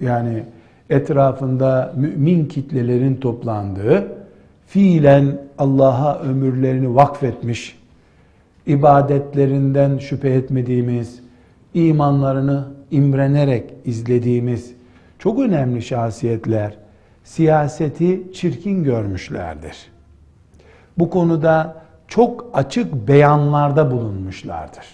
yani 0.00 0.42
etrafında 0.90 1.92
mümin 1.96 2.46
kitlelerin 2.46 3.16
toplandığı 3.16 4.18
fiilen 4.66 5.38
Allah'a 5.58 6.20
ömürlerini 6.20 6.94
vakfetmiş, 6.94 7.78
ibadetlerinden 8.66 9.98
şüphe 9.98 10.28
etmediğimiz, 10.28 11.20
imanlarını 11.74 12.64
imrenerek 12.90 13.74
izlediğimiz 13.84 14.72
çok 15.18 15.40
önemli 15.40 15.82
şahsiyetler 15.82 16.87
siyaseti 17.28 18.32
çirkin 18.32 18.84
görmüşlerdir. 18.84 19.76
Bu 20.98 21.10
konuda 21.10 21.82
çok 22.08 22.50
açık 22.52 23.08
beyanlarda 23.08 23.90
bulunmuşlardır. 23.90 24.86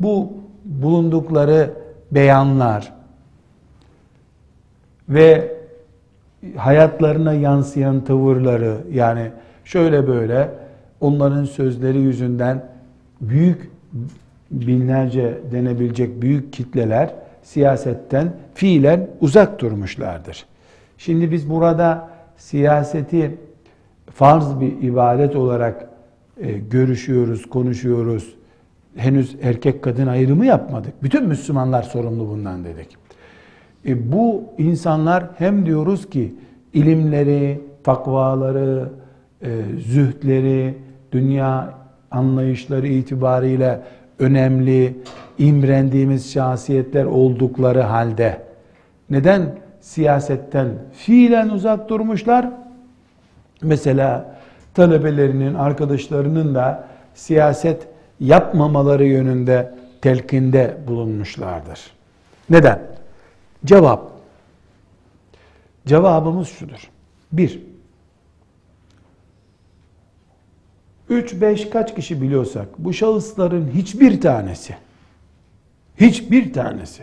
Bu 0.00 0.32
bulundukları 0.64 1.72
beyanlar 2.10 2.92
ve 5.08 5.56
hayatlarına 6.56 7.32
yansıyan 7.32 8.04
tavırları 8.04 8.76
yani 8.92 9.30
şöyle 9.64 10.06
böyle 10.06 10.50
onların 11.00 11.44
sözleri 11.44 11.98
yüzünden 11.98 12.64
büyük 13.20 13.70
binlerce 14.50 15.38
denebilecek 15.52 16.22
büyük 16.22 16.52
kitleler 16.52 17.14
siyasetten 17.46 18.32
fiilen 18.54 19.10
uzak 19.20 19.60
durmuşlardır. 19.60 20.46
Şimdi 20.98 21.30
biz 21.30 21.50
burada 21.50 22.08
siyaseti 22.36 23.38
farz 24.10 24.60
bir 24.60 24.82
ibadet 24.82 25.36
olarak 25.36 25.88
e, 26.40 26.52
görüşüyoruz, 26.52 27.46
konuşuyoruz. 27.46 28.34
Henüz 28.96 29.36
erkek 29.42 29.82
kadın 29.82 30.06
ayrımı 30.06 30.46
yapmadık. 30.46 31.02
Bütün 31.02 31.28
Müslümanlar 31.28 31.82
sorumlu 31.82 32.28
bundan 32.28 32.64
dedik. 32.64 32.96
E, 33.86 34.12
bu 34.12 34.44
insanlar 34.58 35.24
hem 35.38 35.66
diyoruz 35.66 36.10
ki 36.10 36.34
ilimleri, 36.72 37.60
takvaları, 37.84 38.88
e, 39.42 39.48
zühdleri, 39.78 40.74
dünya 41.12 41.74
anlayışları 42.10 42.86
itibariyle 42.86 43.80
önemli, 44.18 44.96
imrendiğimiz 45.38 46.32
şahsiyetler 46.32 47.04
oldukları 47.04 47.80
halde 47.80 48.42
neden 49.10 49.58
siyasetten 49.80 50.68
fiilen 50.92 51.48
uzak 51.48 51.88
durmuşlar? 51.88 52.50
Mesela 53.62 54.36
talebelerinin, 54.74 55.54
arkadaşlarının 55.54 56.54
da 56.54 56.88
siyaset 57.14 57.88
yapmamaları 58.20 59.04
yönünde 59.04 59.74
telkinde 60.02 60.76
bulunmuşlardır. 60.86 61.80
Neden? 62.50 62.82
Cevap. 63.64 64.10
Cevabımız 65.86 66.48
şudur. 66.48 66.90
Bir, 67.32 67.62
üç, 71.08 71.40
beş 71.40 71.70
kaç 71.70 71.94
kişi 71.94 72.22
biliyorsak 72.22 72.66
bu 72.78 72.92
şahısların 72.92 73.70
hiçbir 73.74 74.20
tanesi 74.20 74.76
hiçbir 76.00 76.52
tanesi 76.52 77.02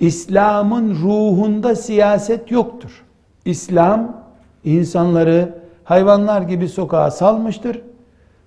İslam'ın 0.00 0.94
ruhunda 0.94 1.76
siyaset 1.76 2.50
yoktur. 2.50 3.04
İslam 3.44 4.24
insanları 4.64 5.54
hayvanlar 5.84 6.42
gibi 6.42 6.68
sokağa 6.68 7.10
salmıştır. 7.10 7.82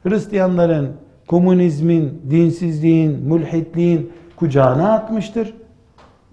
Hristiyanların 0.04 0.92
komünizmin, 1.28 2.22
dinsizliğin, 2.30 3.12
mülhitliğin 3.12 4.12
kucağına 4.36 4.94
atmıştır. 4.94 5.54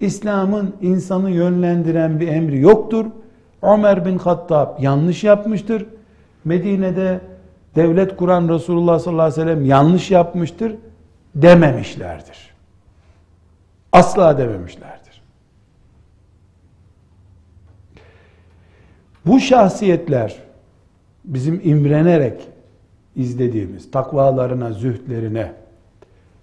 İslam'ın 0.00 0.74
insanı 0.82 1.30
yönlendiren 1.30 2.20
bir 2.20 2.28
emri 2.28 2.60
yoktur. 2.60 3.06
Ömer 3.62 4.04
bin 4.04 4.18
Hattab 4.18 4.82
yanlış 4.82 5.24
yapmıştır. 5.24 5.86
Medine'de 6.46 7.20
devlet 7.76 8.16
kuran 8.16 8.48
Resulullah 8.48 8.98
sallallahu 8.98 9.22
aleyhi 9.22 9.40
ve 9.40 9.44
sellem 9.44 9.64
yanlış 9.64 10.11
yapmıştır 10.11 10.76
dememişlerdir. 11.35 12.54
Asla 13.92 14.38
dememişlerdir. 14.38 15.22
Bu 19.26 19.40
şahsiyetler 19.40 20.37
bizim 21.24 21.61
imrenerek 21.64 22.48
izlediğimiz, 23.16 23.90
takvalarına, 23.90 24.72
zühdlerine, 24.72 25.52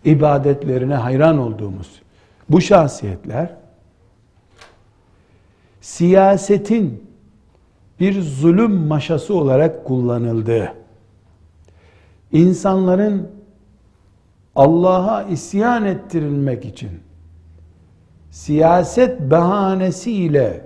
ibadetlerine 0.05 0.95
hayran 0.95 1.37
olduğumuz 1.37 2.01
bu 2.49 2.61
şahsiyetler 2.61 3.49
siyasetin 5.81 7.02
bir 7.99 8.21
zulüm 8.21 8.87
maşası 8.87 9.33
olarak 9.35 9.85
kullanıldığı, 9.85 10.73
insanların 12.31 13.27
Allah'a 14.55 15.23
isyan 15.23 15.85
ettirilmek 15.85 16.65
için 16.65 16.89
siyaset 18.31 19.31
bahanesiyle 19.31 20.65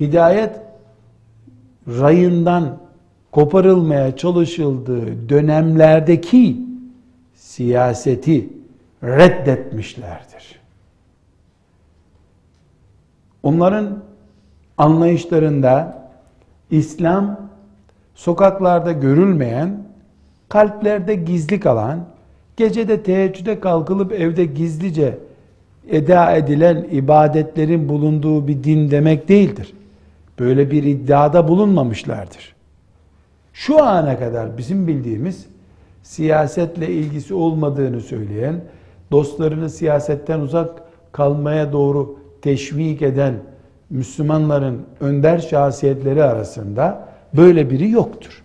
hidayet 0.00 0.60
rayından 1.88 2.78
koparılmaya 3.30 4.16
çalışıldığı 4.16 5.28
dönemlerdeki 5.28 6.62
siyaseti 7.34 8.48
reddetmişlerdir. 9.02 10.60
Onların 13.42 14.02
anlayışlarında 14.78 16.01
İslam 16.72 17.40
sokaklarda 18.14 18.92
görülmeyen, 18.92 19.82
kalplerde 20.48 21.14
gizli 21.14 21.60
kalan, 21.60 22.06
gecede 22.56 23.02
teheccüde 23.02 23.60
kalkılıp 23.60 24.12
evde 24.12 24.44
gizlice 24.44 25.18
eda 25.88 26.32
edilen 26.32 26.86
ibadetlerin 26.90 27.88
bulunduğu 27.88 28.48
bir 28.48 28.64
din 28.64 28.90
demek 28.90 29.28
değildir. 29.28 29.72
Böyle 30.38 30.70
bir 30.70 30.82
iddiada 30.82 31.48
bulunmamışlardır. 31.48 32.54
Şu 33.52 33.82
ana 33.82 34.18
kadar 34.18 34.58
bizim 34.58 34.86
bildiğimiz 34.86 35.46
siyasetle 36.02 36.88
ilgisi 36.88 37.34
olmadığını 37.34 38.00
söyleyen, 38.00 38.60
dostlarını 39.10 39.70
siyasetten 39.70 40.40
uzak 40.40 40.82
kalmaya 41.12 41.72
doğru 41.72 42.18
teşvik 42.42 43.02
eden 43.02 43.34
Müslümanların 43.92 44.82
önder 45.00 45.38
şahsiyetleri 45.38 46.24
arasında 46.24 47.08
böyle 47.36 47.70
biri 47.70 47.90
yoktur. 47.90 48.42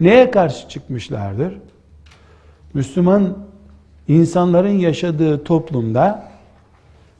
Neye 0.00 0.30
karşı 0.30 0.68
çıkmışlardır? 0.68 1.54
Müslüman 2.74 3.38
insanların 4.08 4.78
yaşadığı 4.78 5.44
toplumda 5.44 6.28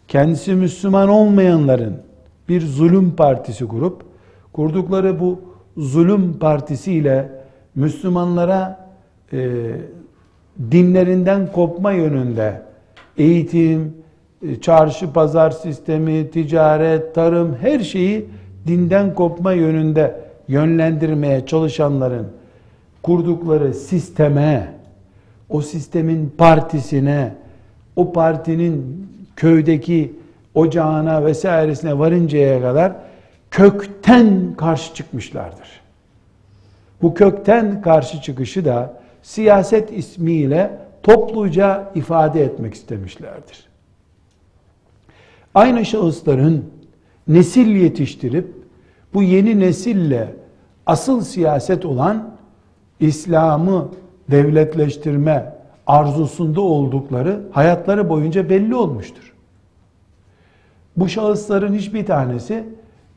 kendisi 0.09 0.55
Müslüman 0.55 1.09
olmayanların 1.09 2.03
bir 2.49 2.61
zulüm 2.61 3.17
partisi 3.17 3.67
kurup 3.67 4.03
kurdukları 4.53 5.21
bu 5.21 5.41
zulüm 5.77 6.39
partisiyle 6.39 7.33
Müslümanlara 7.75 8.89
e, 9.33 9.61
dinlerinden 10.71 11.53
kopma 11.53 11.93
yönünde 11.93 12.63
eğitim, 13.17 14.04
çarşı 14.61 15.13
pazar 15.13 15.51
sistemi, 15.51 16.31
ticaret, 16.31 17.15
tarım 17.15 17.57
her 17.61 17.81
şeyi 17.81 18.27
dinden 18.67 19.15
kopma 19.15 19.53
yönünde 19.53 20.21
yönlendirmeye 20.49 21.47
çalışanların 21.47 22.27
kurdukları 23.03 23.75
sisteme, 23.75 24.73
o 25.49 25.61
sistemin 25.61 26.35
partisine, 26.39 27.35
o 27.97 28.13
partinin 28.13 29.07
köydeki 29.37 30.13
ocağına 30.55 31.25
vesairesine 31.25 31.99
varıncaya 31.99 32.61
kadar 32.61 32.93
kökten 33.51 34.55
karşı 34.57 34.95
çıkmışlardır. 34.95 35.81
Bu 37.03 37.15
kökten 37.15 37.83
karşı 37.83 38.21
çıkışı 38.21 38.65
da 38.65 38.93
siyaset 39.23 39.93
ismiyle 39.93 40.71
topluca 41.03 41.91
ifade 41.95 42.45
etmek 42.45 42.75
istemişlerdir. 42.75 43.74
Aynı 45.55 45.85
şahısların 45.85 46.65
nesil 47.29 47.67
yetiştirip 47.67 48.55
bu 49.15 49.23
yeni 49.23 49.61
nesille 49.61 50.35
asıl 50.87 51.21
siyaset 51.21 51.85
olan 51.85 52.31
İslam'ı 53.01 53.89
devletleştirme 54.31 55.55
arzusunda 55.87 56.61
oldukları 56.61 57.41
hayatları 57.53 58.09
boyunca 58.09 58.49
belli 58.51 58.75
olmuştur. 58.75 59.33
Bu 60.97 61.09
şahısların 61.09 61.75
hiçbir 61.75 62.07
tanesi 62.07 62.65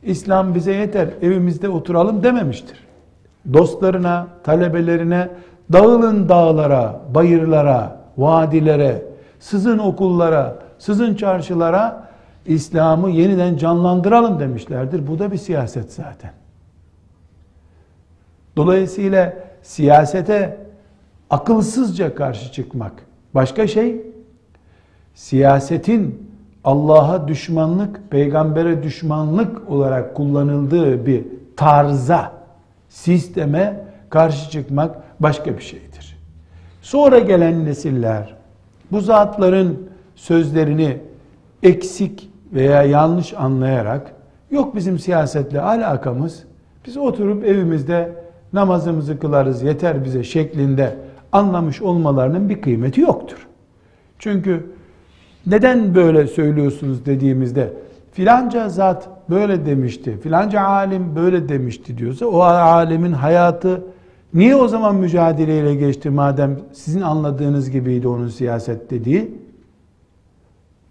İslam 0.04 0.56
bize 0.56 0.74
yeter 0.74 1.10
evimizde 1.22 1.70
oturalım 1.70 2.24
dememiştir. 2.24 2.88
Dostlarına, 3.54 4.28
talebelerine 4.44 5.30
dağılın 5.74 6.30
dağlara, 6.30 7.02
bayırlara, 7.16 8.02
vadilere, 8.18 9.06
sizin 9.40 9.78
okullara, 9.78 10.56
sizin 10.80 11.16
çarşılara 11.16 12.07
İslam'ı 12.48 13.10
yeniden 13.10 13.58
canlandıralım 13.58 14.40
demişlerdir. 14.40 15.08
Bu 15.08 15.20
da 15.20 15.32
bir 15.32 15.38
siyaset 15.38 15.94
zaten. 15.94 16.32
Dolayısıyla 18.56 19.34
siyasete 19.62 20.58
akılsızca 21.30 22.16
karşı 22.16 22.52
çıkmak 22.52 22.94
başka 23.36 23.68
şey. 23.68 24.02
Siyasetin 25.16 26.32
Allah'a 26.64 27.28
düşmanlık, 27.28 28.12
peygambere 28.12 28.84
düşmanlık 28.84 29.70
olarak 29.70 30.16
kullanıldığı 30.16 31.06
bir 31.06 31.26
tarza, 31.56 32.32
sisteme 32.90 33.86
karşı 34.10 34.52
çıkmak 34.52 34.96
başka 35.20 35.58
bir 35.58 35.64
şeydir. 35.64 36.18
Sonra 36.82 37.20
gelen 37.20 37.66
nesiller 37.66 38.36
bu 38.92 39.02
zatların 39.02 39.90
sözlerini 40.16 40.98
eksik 41.64 42.30
veya 42.54 42.84
yanlış 42.84 43.34
anlayarak 43.34 44.12
yok 44.52 44.76
bizim 44.76 45.00
siyasetle 45.00 45.62
alakamız 45.62 46.44
biz 46.86 46.98
oturup 46.98 47.46
evimizde 47.46 48.12
namazımızı 48.54 49.20
kılarız 49.20 49.64
yeter 49.64 50.06
bize 50.06 50.24
şeklinde 50.24 50.98
anlamış 51.32 51.82
olmalarının 51.82 52.50
bir 52.50 52.62
kıymeti 52.62 53.02
yoktur. 53.02 53.48
Çünkü 54.20 54.66
neden 55.48 55.96
böyle 55.96 56.28
söylüyorsunuz 56.28 57.06
dediğimizde 57.06 57.74
filanca 58.12 58.70
zat 58.70 59.10
böyle 59.30 59.66
demişti, 59.66 60.18
filanca 60.24 60.62
alim 60.62 61.16
böyle 61.16 61.50
demişti 61.50 61.98
diyorsa 61.98 62.26
o 62.26 62.40
alemin 62.42 63.12
hayatı 63.12 63.84
niye 64.34 64.56
o 64.56 64.68
zaman 64.68 64.96
mücadeleyle 64.96 65.76
geçti 65.76 66.10
madem 66.10 66.60
sizin 66.74 67.02
anladığınız 67.02 67.72
gibiydi 67.72 68.08
onun 68.08 68.28
siyaset 68.28 68.92
dediği 68.92 69.32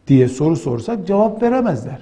diye 0.06 0.28
soru 0.28 0.56
sorsak 0.56 1.06
cevap 1.06 1.42
veremezler. 1.42 1.98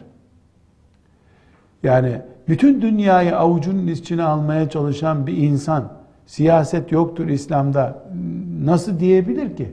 Yani 1.82 2.20
bütün 2.48 2.82
dünyayı 2.82 3.36
avucunun 3.36 3.86
içine 3.86 4.22
almaya 4.22 4.70
çalışan 4.70 5.26
bir 5.26 5.36
insan 5.36 5.92
siyaset 6.26 6.92
yoktur 6.92 7.28
İslam'da 7.28 8.02
nasıl 8.64 9.00
diyebilir 9.00 9.56
ki? 9.56 9.72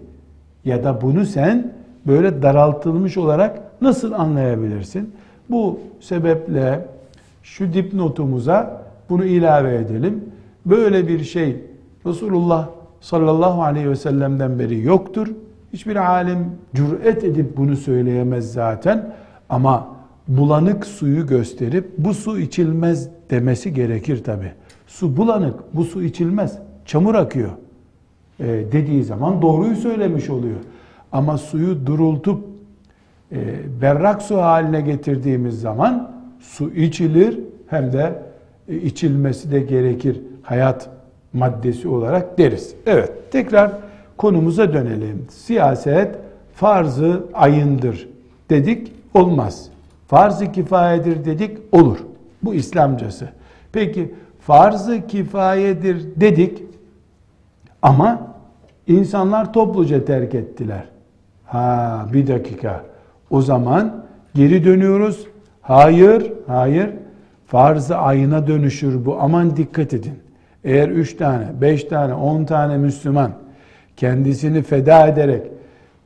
Ya 0.65 0.83
da 0.83 1.01
bunu 1.01 1.25
sen 1.25 1.73
böyle 2.07 2.41
daraltılmış 2.41 3.17
olarak 3.17 3.61
nasıl 3.81 4.11
anlayabilirsin? 4.11 5.13
Bu 5.49 5.79
sebeple 5.99 6.85
şu 7.43 7.73
dipnotumuza 7.73 8.83
bunu 9.09 9.25
ilave 9.25 9.75
edelim. 9.75 10.23
Böyle 10.65 11.07
bir 11.07 11.23
şey 11.23 11.57
Resulullah 12.05 12.69
sallallahu 13.01 13.63
aleyhi 13.63 13.89
ve 13.89 13.95
sellem'den 13.95 14.59
beri 14.59 14.81
yoktur. 14.81 15.27
Hiçbir 15.73 15.95
alim 15.95 16.45
cüret 16.75 17.23
edip 17.23 17.57
bunu 17.57 17.75
söyleyemez 17.75 18.53
zaten. 18.53 19.13
Ama 19.49 19.87
bulanık 20.27 20.85
suyu 20.85 21.27
gösterip 21.27 21.91
bu 21.97 22.13
su 22.13 22.39
içilmez 22.39 23.09
demesi 23.29 23.73
gerekir 23.73 24.23
tabi. 24.23 24.51
Su 24.87 25.17
bulanık, 25.17 25.59
bu 25.73 25.83
su 25.83 26.03
içilmez. 26.03 26.57
Çamur 26.85 27.15
akıyor 27.15 27.49
e, 28.39 28.45
dediği 28.71 29.03
zaman 29.03 29.41
doğruyu 29.41 29.75
söylemiş 29.75 30.29
oluyor. 30.29 30.59
Ama 31.11 31.37
suyu 31.37 31.85
durultup 31.85 32.43
e, 33.31 33.37
berrak 33.81 34.21
su 34.21 34.37
haline 34.37 34.81
getirdiğimiz 34.81 35.61
zaman 35.61 36.11
su 36.39 36.71
içilir 36.71 37.39
hem 37.67 37.93
de 37.93 38.23
e, 38.67 38.75
içilmesi 38.75 39.51
de 39.51 39.59
gerekir 39.59 40.21
hayat 40.41 40.89
maddesi 41.33 41.87
olarak 41.87 42.37
deriz. 42.37 42.75
Evet 42.85 43.11
tekrar 43.31 43.71
konumuza 44.21 44.73
dönelim. 44.73 45.25
Siyaset 45.29 46.15
farzı 46.55 47.23
ayındır 47.33 48.09
dedik 48.49 48.91
olmaz. 49.13 49.69
Farz-ı 50.07 50.51
kifayedir 50.51 51.25
dedik 51.25 51.57
olur. 51.71 51.97
Bu 52.43 52.53
İslamcası. 52.53 53.29
Peki 53.71 54.15
farz-ı 54.39 55.07
kifayedir 55.07 56.07
dedik 56.15 56.63
ama 57.81 58.27
insanlar 58.87 59.53
topluca 59.53 60.05
terk 60.05 60.35
ettiler. 60.35 60.83
Ha 61.45 62.05
bir 62.13 62.27
dakika. 62.27 62.83
O 63.29 63.41
zaman 63.41 64.05
geri 64.35 64.65
dönüyoruz. 64.65 65.27
Hayır, 65.61 66.33
hayır. 66.47 66.89
Farz-ı 67.47 67.97
ayına 67.97 68.47
dönüşür 68.47 69.05
bu. 69.05 69.17
Aman 69.21 69.57
dikkat 69.57 69.93
edin. 69.93 70.19
Eğer 70.63 70.89
üç 70.89 71.17
tane, 71.17 71.47
beş 71.61 71.83
tane, 71.83 72.13
on 72.13 72.45
tane 72.45 72.77
Müslüman 72.77 73.31
kendisini 74.01 74.61
feda 74.61 75.07
ederek 75.07 75.47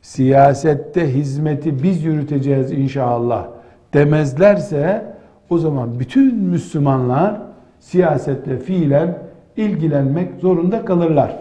siyasette 0.02 1.14
hizmeti 1.14 1.84
biz 1.84 2.04
yürüteceğiz 2.04 2.72
inşallah 2.72 3.48
demezlerse 3.94 5.06
o 5.50 5.58
zaman 5.58 6.00
bütün 6.00 6.36
Müslümanlar 6.36 7.42
siyasetle 7.80 8.58
fiilen 8.58 9.18
ilgilenmek 9.58 10.30
zorunda 10.42 10.86
kalırlar. 10.86 11.38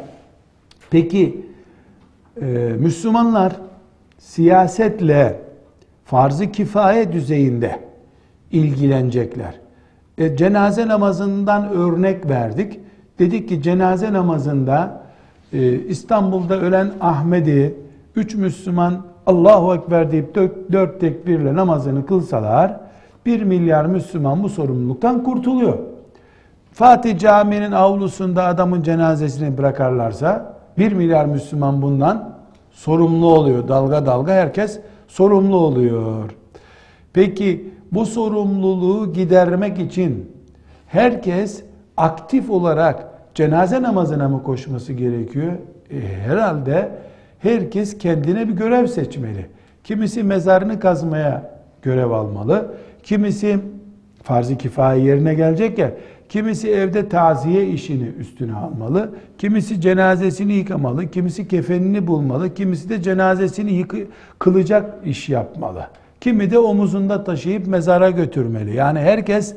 Peki 0.90 1.46
e, 2.40 2.44
Müslümanlar 2.78 3.52
siyasetle 4.18 5.40
farz-ı 6.04 6.52
kifaye 6.52 7.12
düzeyinde 7.12 7.80
ilgilenecekler. 8.50 9.54
E, 10.18 10.36
cenaze 10.36 10.88
namazından 10.88 11.68
örnek 11.68 12.28
verdik. 12.30 12.80
Dedik 13.18 13.48
ki 13.48 13.62
cenaze 13.62 14.12
namazında 14.12 15.03
e, 15.54 15.78
İstanbul'da 15.78 16.60
ölen 16.60 16.92
Ahmet'i 17.00 17.74
üç 18.16 18.34
Müslüman 18.34 19.02
Allahu 19.26 19.74
Ekber 19.74 20.12
deyip 20.12 20.34
dört, 20.34 20.72
dört 20.72 21.00
tekbirle 21.00 21.54
namazını 21.54 22.06
kılsalar 22.06 22.80
bir 23.26 23.42
milyar 23.42 23.86
Müslüman 23.86 24.42
bu 24.42 24.48
sorumluluktan 24.48 25.24
kurtuluyor. 25.24 25.78
Fatih 26.72 27.18
Camii'nin 27.18 27.72
avlusunda 27.72 28.44
adamın 28.44 28.82
cenazesini 28.82 29.58
bırakarlarsa 29.58 30.54
bir 30.78 30.92
milyar 30.92 31.26
Müslüman 31.26 31.82
bundan 31.82 32.34
sorumlu 32.70 33.26
oluyor. 33.26 33.68
Dalga 33.68 34.06
dalga 34.06 34.32
herkes 34.32 34.80
sorumlu 35.08 35.56
oluyor. 35.56 36.30
Peki 37.12 37.74
bu 37.92 38.06
sorumluluğu 38.06 39.12
gidermek 39.12 39.78
için 39.78 40.32
herkes 40.86 41.62
aktif 41.96 42.50
olarak 42.50 43.13
cenaze 43.34 43.82
namazına 43.82 44.28
mı 44.28 44.42
koşması 44.42 44.92
gerekiyor? 44.92 45.52
E, 45.90 46.00
herhalde 46.26 46.90
herkes 47.38 47.98
kendine 47.98 48.48
bir 48.48 48.52
görev 48.52 48.86
seçmeli. 48.86 49.46
Kimisi 49.84 50.22
mezarını 50.22 50.80
kazmaya 50.80 51.50
görev 51.82 52.10
almalı. 52.10 52.74
Kimisi 53.02 53.58
farz-ı 54.22 54.56
kifaye 54.56 55.04
yerine 55.04 55.34
gelecek 55.34 55.78
ya. 55.78 55.92
Kimisi 56.28 56.70
evde 56.70 57.08
taziye 57.08 57.66
işini 57.66 58.08
üstüne 58.18 58.54
almalı. 58.54 59.10
Kimisi 59.38 59.80
cenazesini 59.80 60.52
yıkamalı. 60.52 61.10
Kimisi 61.10 61.48
kefenini 61.48 62.06
bulmalı. 62.06 62.54
Kimisi 62.54 62.88
de 62.88 63.02
cenazesini 63.02 63.72
yıkı, 63.72 63.98
kılacak 64.38 65.06
iş 65.06 65.28
yapmalı. 65.28 65.86
Kimi 66.20 66.50
de 66.50 66.58
omuzunda 66.58 67.24
taşıyıp 67.24 67.66
mezara 67.66 68.10
götürmeli. 68.10 68.76
Yani 68.76 68.98
herkes 68.98 69.54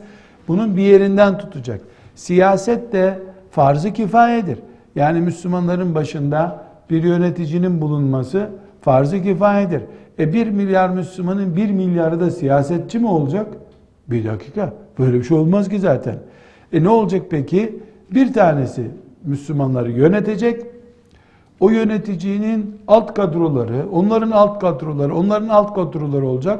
bunun 0.47 0.77
bir 0.77 0.81
yerinden 0.81 1.37
tutacak. 1.37 1.81
Siyaset 2.15 2.93
de 2.93 3.19
farz-ı 3.57 3.93
kifayedir. 3.93 4.59
Yani 4.95 5.21
Müslümanların 5.21 5.95
başında 5.95 6.63
bir 6.89 7.03
yöneticinin 7.03 7.81
bulunması 7.81 8.49
farz-ı 8.81 9.23
kifayedir. 9.23 9.81
E 10.19 10.33
bir 10.33 10.47
milyar 10.47 10.89
Müslümanın 10.89 11.55
bir 11.55 11.71
milyarı 11.71 12.19
da 12.19 12.31
siyasetçi 12.31 12.99
mi 12.99 13.07
olacak? 13.07 13.47
Bir 14.07 14.25
dakika. 14.25 14.73
Böyle 14.99 15.17
bir 15.17 15.23
şey 15.23 15.37
olmaz 15.37 15.69
ki 15.69 15.79
zaten. 15.79 16.15
E 16.73 16.83
ne 16.83 16.89
olacak 16.89 17.21
peki? 17.29 17.79
Bir 18.11 18.33
tanesi 18.33 18.91
Müslümanları 19.23 19.91
yönetecek. 19.91 20.65
O 21.59 21.69
yöneticinin 21.69 22.81
alt 22.87 23.13
kadroları, 23.13 23.85
onların 23.91 24.31
alt 24.31 24.59
kadroları, 24.59 25.15
onların 25.15 25.49
alt 25.49 25.75
kadroları 25.75 26.27
olacak. 26.27 26.59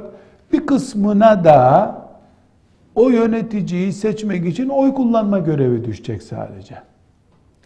Bir 0.54 0.66
kısmına 0.66 1.44
da 1.44 1.96
o 2.98 3.10
yöneticiyi 3.10 3.94
seçmek 3.94 4.46
için 4.46 4.70
oy 4.70 4.94
kullanma 4.94 5.40
görevi 5.40 5.86
düşecek 5.86 6.24
sadece. 6.24 6.76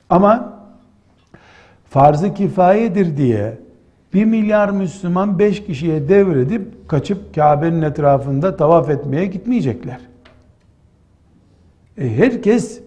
Ama 0.10 0.60
farz-ı 1.90 2.34
kifayedir 2.34 3.18
diye 3.18 3.58
bir 4.14 4.26
milyar 4.26 4.70
Müslüman 4.70 5.40
beş 5.40 5.66
kişiye 5.66 6.10
devredip 6.10 6.90
kaçıp 6.90 7.36
Kabe'nin 7.36 7.82
etrafında 7.82 8.58
tavaf 8.58 8.90
etmeye 8.90 9.26
gitmeyecekler. 9.26 10.00
E, 11.98 12.18
herkes 12.18 12.82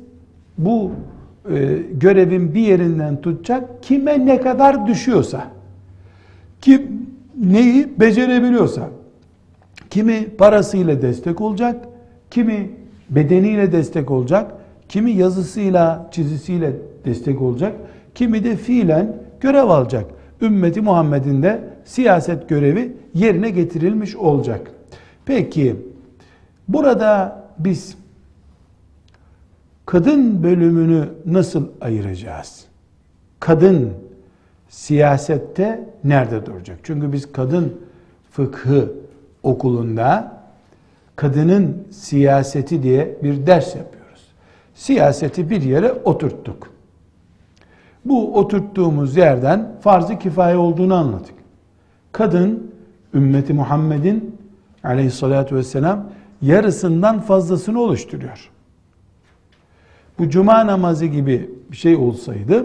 bu 0.58 0.90
e, 1.50 1.78
görevin 1.92 2.54
bir 2.54 2.60
yerinden 2.60 3.20
tutacak. 3.20 3.82
Kime 3.82 4.26
ne 4.26 4.40
kadar 4.40 4.86
düşüyorsa, 4.86 5.44
kim 6.60 7.06
neyi 7.44 8.00
becerebiliyorsa, 8.00 8.88
kimi 9.90 10.36
parasıyla 10.36 11.02
destek 11.02 11.40
olacak, 11.40 11.88
kimi 12.34 12.70
bedeniyle 13.10 13.72
destek 13.72 14.10
olacak, 14.10 14.52
kimi 14.88 15.10
yazısıyla, 15.10 16.08
çizisiyle 16.10 16.72
destek 17.04 17.42
olacak, 17.42 17.76
kimi 18.14 18.44
de 18.44 18.56
fiilen 18.56 19.16
görev 19.40 19.68
alacak. 19.68 20.04
Ümmeti 20.40 20.80
Muhammed'in 20.80 21.42
de 21.42 21.64
siyaset 21.84 22.48
görevi 22.48 22.96
yerine 23.14 23.50
getirilmiş 23.50 24.16
olacak. 24.16 24.70
Peki 25.26 25.76
burada 26.68 27.42
biz 27.58 27.96
kadın 29.86 30.42
bölümünü 30.42 31.08
nasıl 31.26 31.68
ayıracağız? 31.80 32.64
Kadın 33.40 33.90
siyasette 34.68 35.88
nerede 36.04 36.46
duracak? 36.46 36.78
Çünkü 36.82 37.12
biz 37.12 37.32
kadın 37.32 37.72
fıkhı 38.30 38.92
okulunda 39.42 40.33
kadının 41.16 41.88
siyaseti 41.90 42.82
diye 42.82 43.18
bir 43.22 43.46
ders 43.46 43.76
yapıyoruz. 43.76 44.22
Siyaseti 44.74 45.50
bir 45.50 45.62
yere 45.62 45.92
oturttuk. 45.92 46.70
Bu 48.04 48.38
oturttuğumuz 48.38 49.16
yerden 49.16 49.72
farz-ı 49.80 50.18
kifaye 50.18 50.56
olduğunu 50.56 50.94
anladık. 50.94 51.34
Kadın 52.12 52.74
ümmeti 53.14 53.52
Muhammed'in 53.52 54.36
aleyhissalatü 54.84 55.56
vesselam 55.56 56.06
yarısından 56.42 57.20
fazlasını 57.20 57.80
oluşturuyor. 57.80 58.50
Bu 60.18 60.30
cuma 60.30 60.66
namazı 60.66 61.06
gibi 61.06 61.50
bir 61.70 61.76
şey 61.76 61.96
olsaydı 61.96 62.64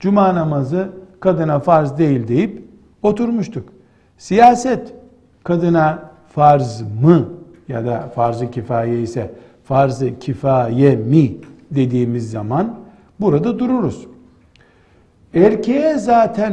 cuma 0.00 0.34
namazı 0.34 0.88
kadına 1.20 1.58
farz 1.58 1.98
değil 1.98 2.28
deyip 2.28 2.64
oturmuştuk. 3.02 3.68
Siyaset 4.18 4.92
kadına 5.44 6.10
farz 6.28 6.82
mı 7.02 7.28
ya 7.68 7.86
da 7.86 8.00
farz-ı 8.14 8.50
kifaye 8.50 9.02
ise 9.02 9.30
farz-ı 9.64 10.18
kifaye 10.18 10.96
mi 10.96 11.36
dediğimiz 11.70 12.30
zaman 12.30 12.74
burada 13.20 13.58
dururuz. 13.58 14.06
Erkeğe 15.34 15.98
zaten 15.98 16.52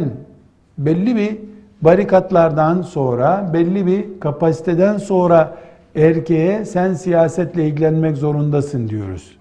belli 0.78 1.16
bir 1.16 1.38
barikatlardan 1.82 2.82
sonra, 2.82 3.50
belli 3.54 3.86
bir 3.86 4.20
kapasiteden 4.20 4.98
sonra 4.98 5.58
erkeğe 5.96 6.66
sen 6.66 6.94
siyasetle 6.94 7.68
ilgilenmek 7.68 8.18
zorundasın 8.18 8.90
diyoruz. 8.90 9.38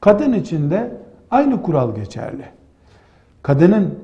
Kadın 0.00 0.32
için 0.32 0.70
de 0.70 0.90
aynı 1.30 1.62
kural 1.62 1.94
geçerli. 1.94 2.44
Kadının 3.42 3.98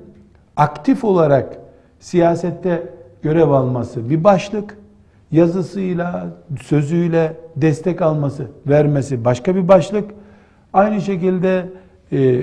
aktif 0.57 1.05
olarak 1.05 1.59
siyasette 2.01 2.83
görev 3.23 3.51
alması 3.51 4.11
bir 4.11 4.25
başlık, 4.25 4.79
yazısıyla, 5.33 6.27
sözüyle 6.63 7.37
destek 7.57 8.03
alması, 8.03 8.47
vermesi 8.67 9.25
başka 9.25 9.57
bir 9.57 9.69
başlık. 9.69 10.11
Aynı 10.73 11.01
şekilde 11.01 11.67
e, 12.13 12.43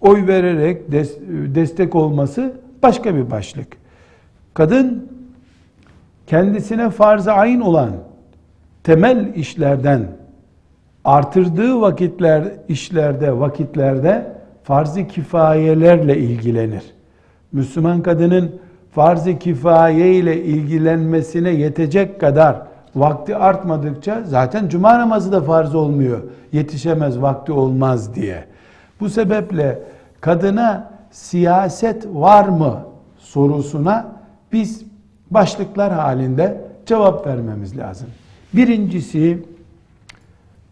oy 0.00 0.26
vererek 0.26 0.92
des, 0.92 1.16
destek 1.54 1.94
olması 1.94 2.52
başka 2.82 3.14
bir 3.14 3.30
başlık. 3.30 3.66
Kadın 4.54 5.08
kendisine 6.26 6.90
farz-ı 6.90 7.32
ayn 7.32 7.60
olan 7.60 7.90
temel 8.84 9.34
işlerden 9.34 10.08
artırdığı 11.04 11.80
vakitler 11.80 12.44
işlerde 12.68 13.38
vakitlerde 13.38 14.32
farz-ı 14.62 15.06
kifayelerle 15.06 16.18
ilgilenir. 16.18 16.82
Müslüman 17.52 18.02
kadının 18.02 18.60
farz-ı 18.92 19.38
kifaye 19.38 20.14
ile 20.14 20.44
ilgilenmesine 20.44 21.50
yetecek 21.50 22.20
kadar 22.20 22.62
vakti 22.96 23.36
artmadıkça 23.36 24.22
zaten 24.26 24.68
cuma 24.68 24.98
namazı 24.98 25.32
da 25.32 25.42
farz 25.42 25.74
olmuyor. 25.74 26.22
Yetişemez 26.52 27.22
vakti 27.22 27.52
olmaz 27.52 28.14
diye. 28.14 28.44
Bu 29.00 29.10
sebeple 29.10 29.82
kadına 30.20 30.90
siyaset 31.10 32.06
var 32.06 32.48
mı 32.48 32.84
sorusuna 33.18 34.06
biz 34.52 34.82
başlıklar 35.30 35.92
halinde 35.92 36.60
cevap 36.86 37.26
vermemiz 37.26 37.78
lazım. 37.78 38.08
Birincisi 38.54 39.38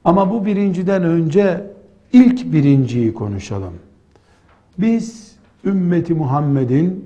ama 0.04 0.30
bu 0.30 0.46
birinciden 0.46 1.02
önce 1.02 1.66
ilk 2.12 2.52
birinciyi 2.52 3.14
konuşalım. 3.14 3.74
Biz 4.78 5.36
ümmeti 5.64 6.14
Muhammed'in 6.14 7.05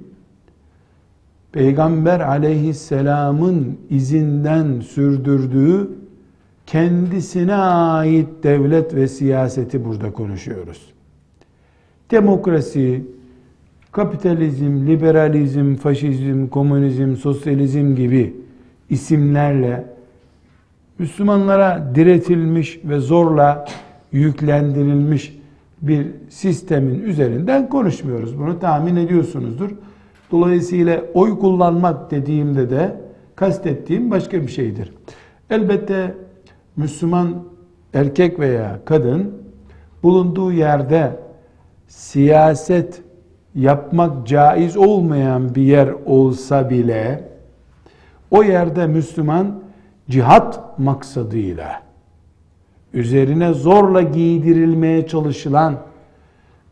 Peygamber 1.52 2.20
aleyhisselamın 2.20 3.78
izinden 3.90 4.80
sürdürdüğü 4.80 5.90
kendisine 6.66 7.54
ait 7.54 8.28
devlet 8.42 8.94
ve 8.94 9.08
siyaseti 9.08 9.84
burada 9.84 10.12
konuşuyoruz. 10.12 10.92
Demokrasi, 12.10 13.04
kapitalizm, 13.92 14.86
liberalizm, 14.86 15.74
faşizm, 15.74 16.46
komünizm, 16.46 17.16
sosyalizm 17.16 17.94
gibi 17.94 18.36
isimlerle 18.90 19.84
Müslümanlara 20.98 21.92
diretilmiş 21.94 22.80
ve 22.84 22.98
zorla 23.00 23.64
yüklendirilmiş 24.12 25.38
bir 25.82 26.06
sistemin 26.28 27.02
üzerinden 27.02 27.68
konuşmuyoruz. 27.68 28.38
Bunu 28.38 28.58
tahmin 28.58 28.96
ediyorsunuzdur. 28.96 29.70
Dolayısıyla 30.30 31.04
oy 31.14 31.38
kullanmak 31.38 32.10
dediğimde 32.10 32.70
de 32.70 32.96
kastettiğim 33.36 34.10
başka 34.10 34.42
bir 34.42 34.48
şeydir. 34.48 34.92
Elbette 35.50 36.14
Müslüman 36.76 37.42
erkek 37.94 38.38
veya 38.38 38.80
kadın 38.84 39.32
bulunduğu 40.02 40.52
yerde 40.52 41.16
siyaset 41.88 43.02
yapmak 43.54 44.26
caiz 44.26 44.76
olmayan 44.76 45.54
bir 45.54 45.62
yer 45.62 45.88
olsa 46.06 46.70
bile 46.70 47.28
o 48.30 48.42
yerde 48.42 48.86
Müslüman 48.86 49.62
cihat 50.10 50.78
maksadıyla 50.78 51.82
üzerine 52.94 53.52
zorla 53.52 54.02
giydirilmeye 54.02 55.06
çalışılan 55.06 55.76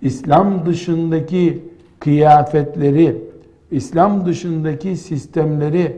İslam 0.03 0.67
dışındaki 0.67 1.65
kıyafetleri, 2.01 3.28
İslam 3.71 4.27
dışındaki 4.27 4.97
sistemleri 4.97 5.97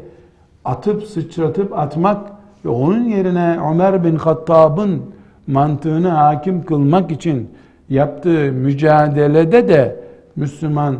atıp 0.65 1.03
sıçratıp 1.03 1.79
atmak 1.79 2.31
ve 2.65 2.69
onun 2.69 3.05
yerine 3.05 3.59
Ömer 3.71 4.05
bin 4.05 4.17
Hattab'ın 4.17 5.03
mantığını 5.47 6.09
hakim 6.09 6.65
kılmak 6.65 7.11
için 7.11 7.49
yaptığı 7.89 8.53
mücadelede 8.53 9.69
de 9.69 9.97
Müslüman 10.37 10.97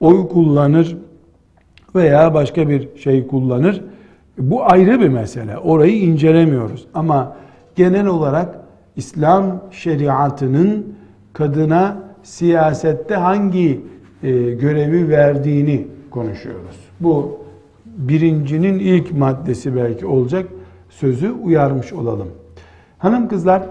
oy 0.00 0.28
kullanır 0.28 0.96
veya 1.94 2.34
başka 2.34 2.68
bir 2.68 2.96
şey 2.96 3.26
kullanır. 3.26 3.84
Bu 4.38 4.64
ayrı 4.64 5.00
bir 5.00 5.08
mesele. 5.08 5.58
Orayı 5.58 6.02
incelemiyoruz. 6.02 6.86
Ama 6.94 7.36
genel 7.76 8.06
olarak 8.06 8.58
İslam 8.96 9.60
şeriatının 9.70 10.94
kadına 11.32 11.96
siyasette 12.22 13.14
hangi 13.14 13.80
e, 14.22 14.30
görevi 14.50 15.08
verdiğini 15.08 15.86
konuşuyoruz. 16.12 16.76
Bu 17.00 17.38
birincinin 17.86 18.78
ilk 18.78 19.12
maddesi 19.12 19.76
belki 19.76 20.06
olacak 20.06 20.48
sözü 20.90 21.30
uyarmış 21.30 21.92
olalım. 21.92 22.28
Hanım 22.98 23.28
kızlar 23.28 23.62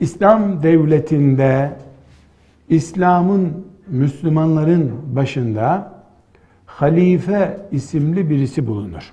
İslam 0.00 0.62
devletinde 0.62 1.72
İslam'ın 2.68 3.66
Müslümanların 3.88 4.92
başında 5.16 5.92
halife 6.66 7.60
isimli 7.72 8.30
birisi 8.30 8.66
bulunur. 8.66 9.12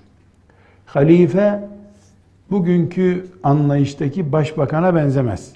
Halife 0.86 1.60
bugünkü 2.52 3.26
anlayıştaki 3.44 4.32
başbakana 4.32 4.96
benzemez. 4.96 5.54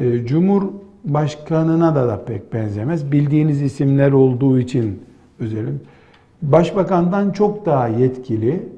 E, 0.00 0.26
Cumhurbaşkanına 0.26 1.94
da, 1.94 2.08
da 2.08 2.24
pek 2.24 2.52
benzemez. 2.52 3.12
Bildiğiniz 3.12 3.62
isimler 3.62 4.12
olduğu 4.12 4.58
için 4.58 5.02
özelim. 5.40 5.80
Başbakandan 6.42 7.30
çok 7.30 7.66
daha 7.66 7.88
yetkili, 7.88 8.68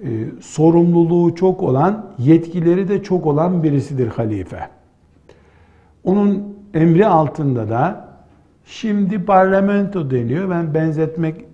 e, 0.00 0.08
sorumluluğu 0.40 1.34
çok 1.34 1.62
olan, 1.62 2.06
yetkileri 2.18 2.88
de 2.88 3.02
çok 3.02 3.26
olan 3.26 3.62
birisidir 3.62 4.08
halife. 4.08 4.68
Onun 6.04 6.56
emri 6.74 7.06
altında 7.06 7.68
da 7.68 8.08
şimdi 8.64 9.24
parlamento 9.24 10.10
deniyor. 10.10 10.50
Ben 10.50 10.74
benzetmek 10.74 11.44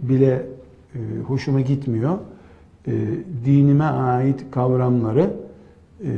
bile 0.00 0.46
e, 0.94 0.98
hoşuma 1.26 1.60
gitmiyor 1.60 2.18
e, 2.86 2.92
dinime 3.44 3.84
ait 3.84 4.50
kavramları 4.50 5.30
e, 6.00 6.10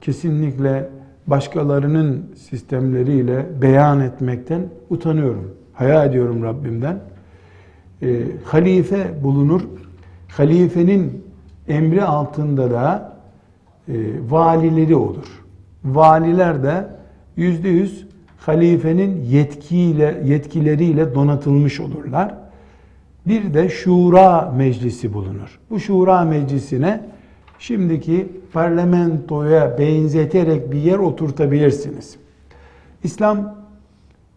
kesinlikle 0.00 0.88
başkalarının 1.26 2.30
sistemleriyle 2.36 3.46
beyan 3.62 4.00
etmekten 4.00 4.62
utanıyorum. 4.90 5.54
Haya 5.72 6.04
ediyorum 6.04 6.42
Rabbimden. 6.42 7.00
E, 8.02 8.22
halife 8.44 9.24
bulunur. 9.24 9.60
Halifenin 10.28 11.24
emri 11.68 12.02
altında 12.02 12.70
da 12.70 13.16
e, 13.88 13.94
valileri 14.28 14.96
olur. 14.96 15.44
Valiler 15.84 16.62
de 16.62 16.86
yüzde 17.36 17.68
yüz 17.68 18.06
halifenin 18.38 19.24
yetkiyle 19.24 20.22
yetkileriyle 20.24 21.14
donatılmış 21.14 21.80
olurlar 21.80 22.34
bir 23.26 23.54
de 23.54 23.68
şura 23.68 24.52
meclisi 24.56 25.12
bulunur. 25.12 25.58
Bu 25.70 25.80
şura 25.80 26.24
meclisine 26.24 27.00
şimdiki 27.58 28.28
parlamentoya 28.52 29.78
benzeterek 29.78 30.72
bir 30.72 30.78
yer 30.78 30.98
oturtabilirsiniz. 30.98 32.16
İslam 33.04 33.56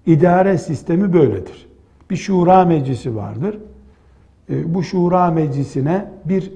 idare 0.05 0.57
sistemi 0.57 1.13
böyledir. 1.13 1.67
Bir 2.09 2.15
şura 2.15 2.65
meclisi 2.65 3.15
vardır. 3.15 3.57
E, 4.49 4.73
bu 4.73 4.83
şura 4.83 5.31
meclisine 5.31 6.11
bir 6.25 6.51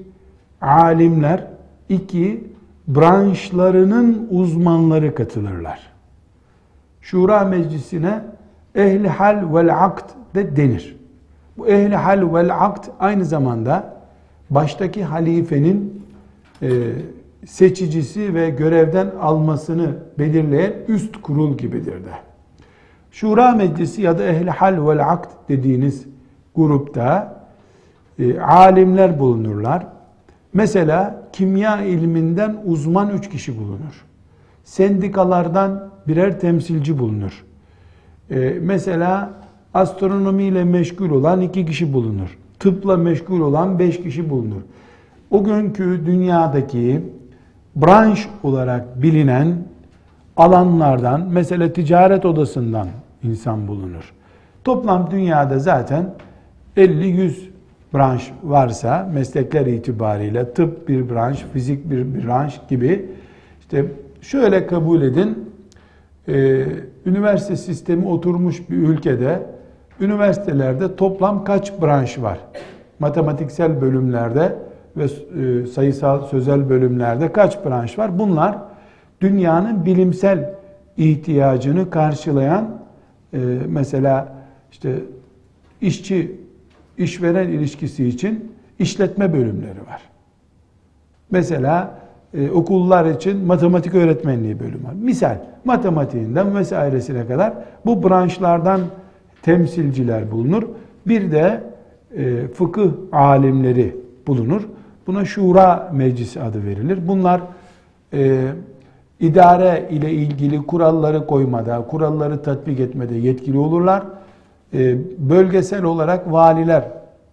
alimler, 0.60 1.46
iki 1.88 2.44
branşlarının 2.88 4.28
uzmanları 4.30 5.14
katılırlar. 5.14 5.80
Şura 7.00 7.44
meclisine 7.44 8.22
ehli 8.74 9.08
hal 9.08 9.54
vel 9.54 9.84
akd 9.84 10.10
de 10.34 10.56
denir. 10.56 10.96
Bu 11.58 11.68
ehli 11.68 11.96
hal 11.96 12.34
vel 12.34 12.64
akd 12.64 12.84
aynı 13.00 13.24
zamanda 13.24 13.94
baştaki 14.50 15.04
halifenin 15.04 16.04
e, 16.62 16.68
seçicisi 17.46 18.34
ve 18.34 18.50
görevden 18.50 19.10
almasını 19.20 19.96
belirleyen 20.18 20.72
üst 20.88 21.22
kurul 21.22 21.58
gibidir 21.58 22.04
de. 22.04 22.27
Şura 23.20 23.52
Meclisi 23.52 24.02
ya 24.02 24.18
da 24.18 24.24
ehli 24.24 24.50
hal 24.50 24.88
vel 24.88 25.10
akd 25.10 25.30
dediğiniz 25.48 26.06
grupta 26.54 27.36
e, 28.18 28.40
alimler 28.40 29.18
bulunurlar. 29.18 29.86
Mesela 30.52 31.22
kimya 31.32 31.82
ilminden 31.82 32.56
uzman 32.64 33.10
üç 33.10 33.30
kişi 33.30 33.58
bulunur. 33.58 34.04
Sendikalardan 34.64 35.90
birer 36.08 36.40
temsilci 36.40 36.98
bulunur. 36.98 37.44
E, 38.30 38.56
mesela 38.62 39.30
astronomiyle 39.74 40.64
meşgul 40.64 41.10
olan 41.10 41.40
iki 41.40 41.66
kişi 41.66 41.92
bulunur. 41.92 42.38
Tıpla 42.58 42.96
meşgul 42.96 43.40
olan 43.40 43.78
beş 43.78 44.02
kişi 44.02 44.30
bulunur. 44.30 44.62
O 45.30 45.44
günkü 45.44 46.02
dünyadaki 46.06 47.00
branş 47.76 48.28
olarak 48.42 49.02
bilinen 49.02 49.56
alanlardan, 50.36 51.28
mesela 51.30 51.72
ticaret 51.72 52.24
odasından 52.24 52.88
insan 53.22 53.68
bulunur. 53.68 54.12
Toplam 54.64 55.10
dünyada 55.10 55.58
zaten 55.58 56.14
50-100 56.76 57.32
branş 57.94 58.30
varsa 58.42 59.10
meslekler 59.14 59.66
itibariyle 59.66 60.52
tıp 60.52 60.88
bir 60.88 61.10
branş, 61.10 61.44
fizik 61.52 61.90
bir 61.90 62.26
branş 62.26 62.60
gibi 62.68 63.06
işte 63.60 63.84
şöyle 64.20 64.66
kabul 64.66 65.02
edin 65.02 65.48
Ee, 66.28 66.66
üniversite 67.06 67.56
sistemi 67.56 68.06
oturmuş 68.08 68.70
bir 68.70 68.76
ülkede 68.76 69.42
üniversitelerde 70.00 70.96
toplam 70.96 71.44
kaç 71.44 71.72
branş 71.82 72.18
var? 72.18 72.38
Matematiksel 72.98 73.80
bölümlerde 73.80 74.56
ve 74.96 75.04
e, 75.04 75.66
sayısal 75.66 76.26
sözel 76.26 76.68
bölümlerde 76.68 77.32
kaç 77.32 77.64
branş 77.64 77.98
var? 77.98 78.18
Bunlar 78.18 78.58
dünyanın 79.20 79.84
bilimsel 79.86 80.54
ihtiyacını 80.96 81.90
karşılayan 81.90 82.77
e, 83.32 83.38
mesela 83.68 84.32
işte 84.72 84.94
işçi 85.80 86.40
işveren 86.98 87.48
ilişkisi 87.48 88.08
için 88.08 88.52
işletme 88.78 89.32
bölümleri 89.32 89.86
var. 89.86 90.02
Mesela 91.30 91.98
e, 92.34 92.50
okullar 92.50 93.06
için 93.06 93.38
matematik 93.38 93.94
öğretmenliği 93.94 94.60
bölümü 94.60 94.84
var. 94.84 94.94
Misal 94.94 95.36
matematiğinden 95.64 96.56
vesairesine 96.56 97.26
kadar 97.26 97.54
bu 97.86 98.02
branşlardan 98.02 98.80
temsilciler 99.42 100.30
bulunur. 100.30 100.62
Bir 101.06 101.32
de 101.32 101.62
e, 102.16 102.48
fıkıh 102.48 102.90
alimleri 103.12 103.96
bulunur. 104.26 104.62
Buna 105.06 105.24
şura 105.24 105.90
meclisi 105.94 106.40
adı 106.40 106.64
verilir. 106.64 107.08
Bunlar 107.08 107.40
e, 108.12 108.48
idare 109.20 109.88
ile 109.90 110.12
ilgili 110.12 110.66
kuralları 110.66 111.26
koymada, 111.26 111.86
kuralları 111.90 112.42
tatbik 112.42 112.80
etmede 112.80 113.14
yetkili 113.14 113.58
olurlar. 113.58 114.02
E, 114.74 114.96
bölgesel 115.18 115.82
olarak 115.82 116.32
valiler 116.32 116.84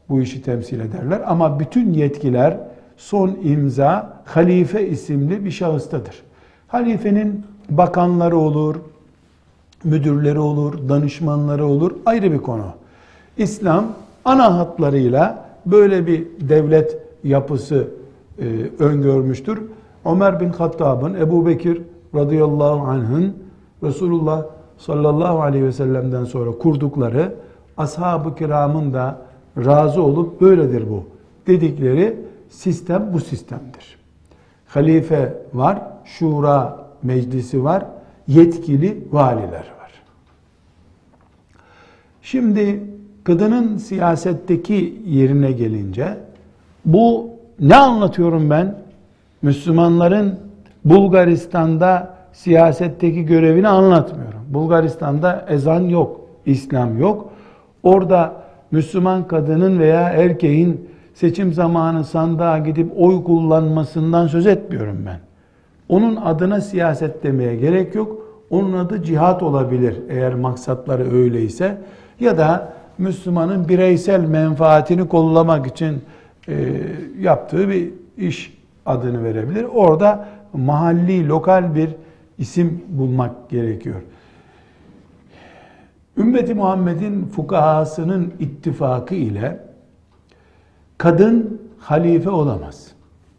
bu 0.09 0.21
işi 0.21 0.41
temsil 0.41 0.79
ederler. 0.79 1.21
Ama 1.25 1.59
bütün 1.59 1.93
yetkiler 1.93 2.57
son 2.97 3.38
imza 3.43 4.13
halife 4.25 4.88
isimli 4.88 5.45
bir 5.45 5.51
şahıstadır. 5.51 6.23
Halifenin 6.67 7.45
bakanları 7.69 8.38
olur, 8.38 8.75
müdürleri 9.83 10.39
olur, 10.39 10.89
danışmanları 10.89 11.65
olur 11.65 11.91
ayrı 12.05 12.31
bir 12.31 12.38
konu. 12.38 12.65
İslam 13.38 13.86
ana 14.25 14.57
hatlarıyla 14.57 15.45
böyle 15.65 16.07
bir 16.07 16.27
devlet 16.39 16.97
yapısı 17.23 17.88
e, 18.39 18.43
öngörmüştür. 18.79 19.61
Ömer 20.06 20.39
bin 20.39 20.49
Hattab'ın, 20.49 21.14
Ebu 21.14 21.45
Bekir 21.45 21.82
radıyallahu 22.16 22.88
anh'ın 22.88 23.34
Resulullah 23.84 24.45
sallallahu 24.78 25.41
aleyhi 25.41 25.66
ve 25.66 25.72
sellem'den 25.72 26.24
sonra 26.26 26.51
kurdukları 26.51 27.36
ashab-ı 27.78 28.36
kiramın 28.36 28.93
da 28.93 29.22
razı 29.58 30.03
olup 30.03 30.41
böyledir 30.41 30.89
bu 30.89 31.03
dedikleri 31.47 32.20
sistem 32.49 33.10
bu 33.14 33.20
sistemdir. 33.20 33.97
Halife 34.68 35.38
var, 35.53 35.82
şura 36.06 36.86
meclisi 37.03 37.64
var, 37.64 37.86
yetkili 38.28 39.08
valiler 39.12 39.74
var. 39.80 39.91
Şimdi 42.22 42.84
kadının 43.24 43.78
siyasetteki 43.78 45.01
yerine 45.06 45.51
gelince 45.51 46.18
bu 46.86 47.30
ne 47.60 47.76
anlatıyorum 47.76 48.49
ben? 48.49 48.84
Müslümanların 49.41 50.39
Bulgaristan'da 50.86 52.15
siyasetteki 52.33 53.25
görevini 53.25 53.67
anlatmıyorum. 53.67 54.39
Bulgaristan'da 54.49 55.45
ezan 55.49 55.81
yok, 55.81 56.21
İslam 56.45 56.99
yok. 56.99 57.29
Orada 57.83 58.33
Müslüman 58.71 59.27
kadının 59.27 59.79
veya 59.79 60.01
erkeğin 60.01 60.89
seçim 61.13 61.53
zamanı 61.53 62.03
sandığa 62.03 62.57
gidip 62.57 62.91
oy 62.97 63.23
kullanmasından 63.23 64.27
söz 64.27 64.47
etmiyorum 64.47 64.97
ben. 65.05 65.19
Onun 65.89 66.15
adına 66.15 66.61
siyaset 66.61 67.23
demeye 67.23 67.55
gerek 67.55 67.95
yok. 67.95 68.25
Onun 68.49 68.73
adı 68.73 69.03
cihat 69.03 69.43
olabilir 69.43 69.95
eğer 70.09 70.33
maksatları 70.33 71.13
öyleyse. 71.13 71.77
Ya 72.19 72.38
da 72.38 72.73
Müslümanın 72.97 73.69
bireysel 73.69 74.19
menfaatini 74.19 75.07
kollamak 75.07 75.67
için 75.67 76.01
e, 76.47 76.53
yaptığı 77.19 77.69
bir 77.69 77.89
iş 78.17 78.57
adını 78.86 79.24
verebilir. 79.24 79.64
Orada 79.64 80.28
mahalli, 80.53 81.28
lokal 81.28 81.74
bir 81.74 81.90
isim 82.38 82.84
bulmak 82.88 83.51
gerekiyor. 83.51 84.03
Ümmeti 86.16 86.55
Muhammed'in 86.55 87.26
fukahasının 87.26 88.34
ittifakı 88.38 89.14
ile 89.14 89.61
kadın 90.98 91.61
halife 91.78 92.30
olamaz. 92.30 92.92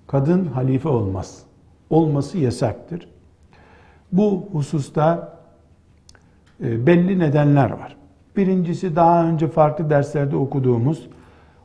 Kadın 0.08 0.46
halife 0.46 0.90
olmaz. 0.90 1.44
Olması 1.90 2.38
yasaktır. 2.38 3.08
Bu 4.12 4.48
hususta 4.52 5.38
e, 6.64 6.88
belli 6.88 7.20
nedenler 7.20 7.72
var. 7.72 7.96
Birincisi 8.38 8.96
daha 8.96 9.26
önce 9.26 9.48
farklı 9.48 9.90
derslerde 9.90 10.36
okuduğumuz 10.36 11.08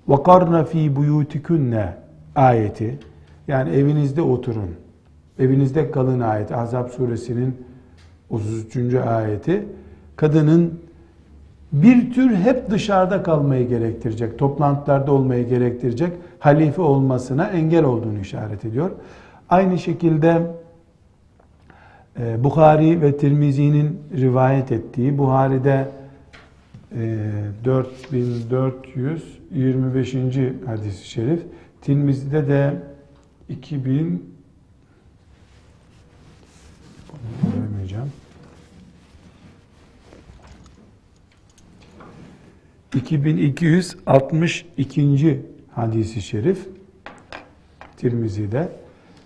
وَقَرْنَ 0.08 0.64
ف۪ي 0.64 0.94
بُيُوتِكُنَّ 0.94 1.88
ayeti 2.36 2.98
yani 3.47 3.69
evinizde 3.69 4.21
oturun, 4.21 4.69
evinizde 5.39 5.91
kalın 5.91 6.19
ayeti 6.19 6.55
Ahzab 6.55 6.89
suresinin 6.89 7.55
33. 8.29 8.95
ayeti 8.95 9.65
kadının 10.15 10.79
bir 11.71 12.13
tür 12.13 12.35
hep 12.35 12.69
dışarıda 12.69 13.23
kalmayı 13.23 13.67
gerektirecek, 13.67 14.39
toplantılarda 14.39 15.11
olmayı 15.11 15.47
gerektirecek 15.47 16.13
halife 16.39 16.81
olmasına 16.81 17.45
engel 17.45 17.83
olduğunu 17.83 18.19
işaret 18.19 18.65
ediyor. 18.65 18.91
Aynı 19.49 19.79
şekilde 19.79 20.41
e, 22.19 22.43
Bukhari 22.43 23.01
ve 23.01 23.17
Tirmizi'nin 23.17 23.99
rivayet 24.17 24.71
ettiği, 24.71 25.17
Buhari'de 25.17 25.87
e, 26.95 27.17
4425. 27.65 30.15
hadis-i 30.65 31.07
şerif, 31.07 31.43
Tirmizi'de 31.81 32.47
de 32.47 32.73
2000 33.51 34.35
bunu 37.11 37.51
göremeyeceğim. 37.53 38.11
2262. 42.95 45.41
hadisi 45.71 46.21
şerif 46.21 46.67
Tirmizi'de 47.97 48.71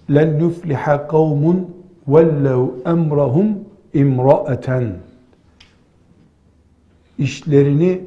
len 0.10 0.40
nufliha 0.40 1.08
kavmun 1.08 1.76
vellev 2.08 2.68
emrahum 2.86 3.60
imra'eten 3.94 4.98
işlerini 7.18 8.02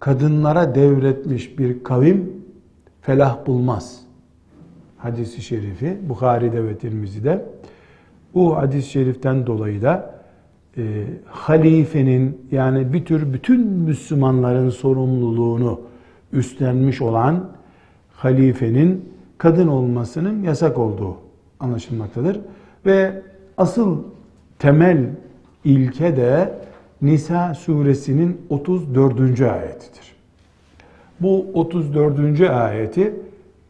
kadınlara 0.00 0.74
devretmiş 0.74 1.58
bir 1.58 1.84
kavim 1.84 2.32
felah 3.00 3.46
bulmaz. 3.46 4.07
Hadisi 4.98 5.42
şerifi 5.42 5.98
Bukhari'de 6.08 6.64
ve 6.64 6.78
Tirmizi'de. 6.78 7.44
Bu 8.34 8.56
hadis-i 8.56 8.90
şeriften 8.90 9.46
dolayı 9.46 9.82
da 9.82 10.14
e, 10.76 10.82
halifenin 11.26 12.48
yani 12.50 12.92
bir 12.92 13.04
tür 13.04 13.32
bütün 13.32 13.66
Müslümanların 13.66 14.70
sorumluluğunu 14.70 15.80
üstlenmiş 16.32 17.02
olan 17.02 17.48
halifenin 18.12 19.12
kadın 19.38 19.68
olmasının 19.68 20.42
yasak 20.42 20.78
olduğu 20.78 21.16
anlaşılmaktadır. 21.60 22.40
Ve 22.86 23.22
asıl 23.56 23.98
temel 24.58 25.06
ilke 25.64 26.16
de 26.16 26.54
Nisa 27.02 27.54
suresinin 27.54 28.40
34. 28.48 29.40
ayetidir. 29.40 30.14
Bu 31.20 31.46
34. 31.54 32.40
ayeti 32.40 33.14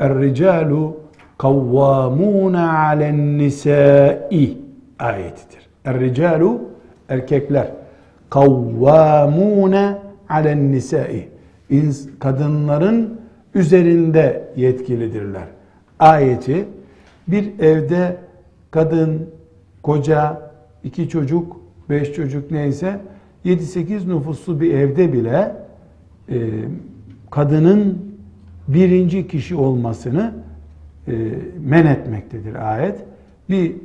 Er-ricalu 0.00 0.96
kavvamuna 1.38 2.78
alen 2.78 3.38
nisai 3.38 4.58
ayetidir. 4.98 5.68
Er-ricalu 5.84 6.60
erkekler 7.08 7.70
kavvamune 8.30 9.98
alen 10.28 10.72
nisai 10.72 11.28
kadınların 12.18 13.20
üzerinde 13.54 14.48
yetkilidirler. 14.56 15.44
Ayeti 15.98 16.64
bir 17.28 17.58
evde 17.60 18.16
kadın, 18.70 19.30
koca, 19.82 20.50
iki 20.84 21.08
çocuk, 21.08 21.56
beş 21.90 22.12
çocuk 22.12 22.50
neyse 22.50 23.00
7-8 23.44 24.08
nüfuslu 24.08 24.60
bir 24.60 24.74
evde 24.74 25.12
bile 25.12 25.56
e, 26.28 26.36
kadının 27.30 27.98
birinci 28.68 29.28
kişi 29.28 29.56
olmasını 29.56 30.32
men 31.60 31.86
etmektedir 31.86 32.72
ayet. 32.72 33.04
Bir 33.50 33.76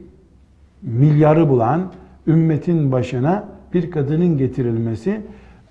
milyarı 0.82 1.50
bulan 1.50 1.92
ümmetin 2.28 2.92
başına 2.92 3.48
bir 3.74 3.92
kadının 3.92 4.38
getirilmesi 4.38 5.22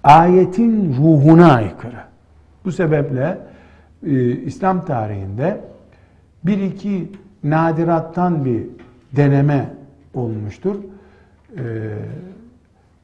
ayetin 0.05 0.95
ruhuna 0.97 1.53
aykırı. 1.53 2.01
Bu 2.65 2.73
sebeple 2.73 3.39
e, 4.07 4.31
İslam 4.31 4.85
tarihinde 4.85 5.61
bir 6.45 6.63
iki 6.63 7.09
nadirattan 7.45 8.45
bir 8.45 8.63
deneme 9.17 9.71
olmuştur. 10.15 10.77
E, 11.57 11.63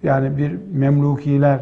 Yani 0.03 0.37
bir 0.37 0.53
Memlukiler 0.73 1.61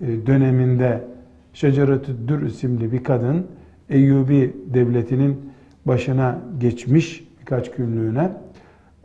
e, 0.00 0.26
döneminde 0.26 1.04
Şeceretü 1.52 2.28
Dür 2.28 2.46
isimli 2.46 2.92
bir 2.92 3.04
kadın 3.04 3.46
Eyyubi 3.90 4.56
devletinin 4.66 5.53
başına 5.86 6.38
geçmiş 6.58 7.24
birkaç 7.40 7.70
günlüğüne. 7.70 8.32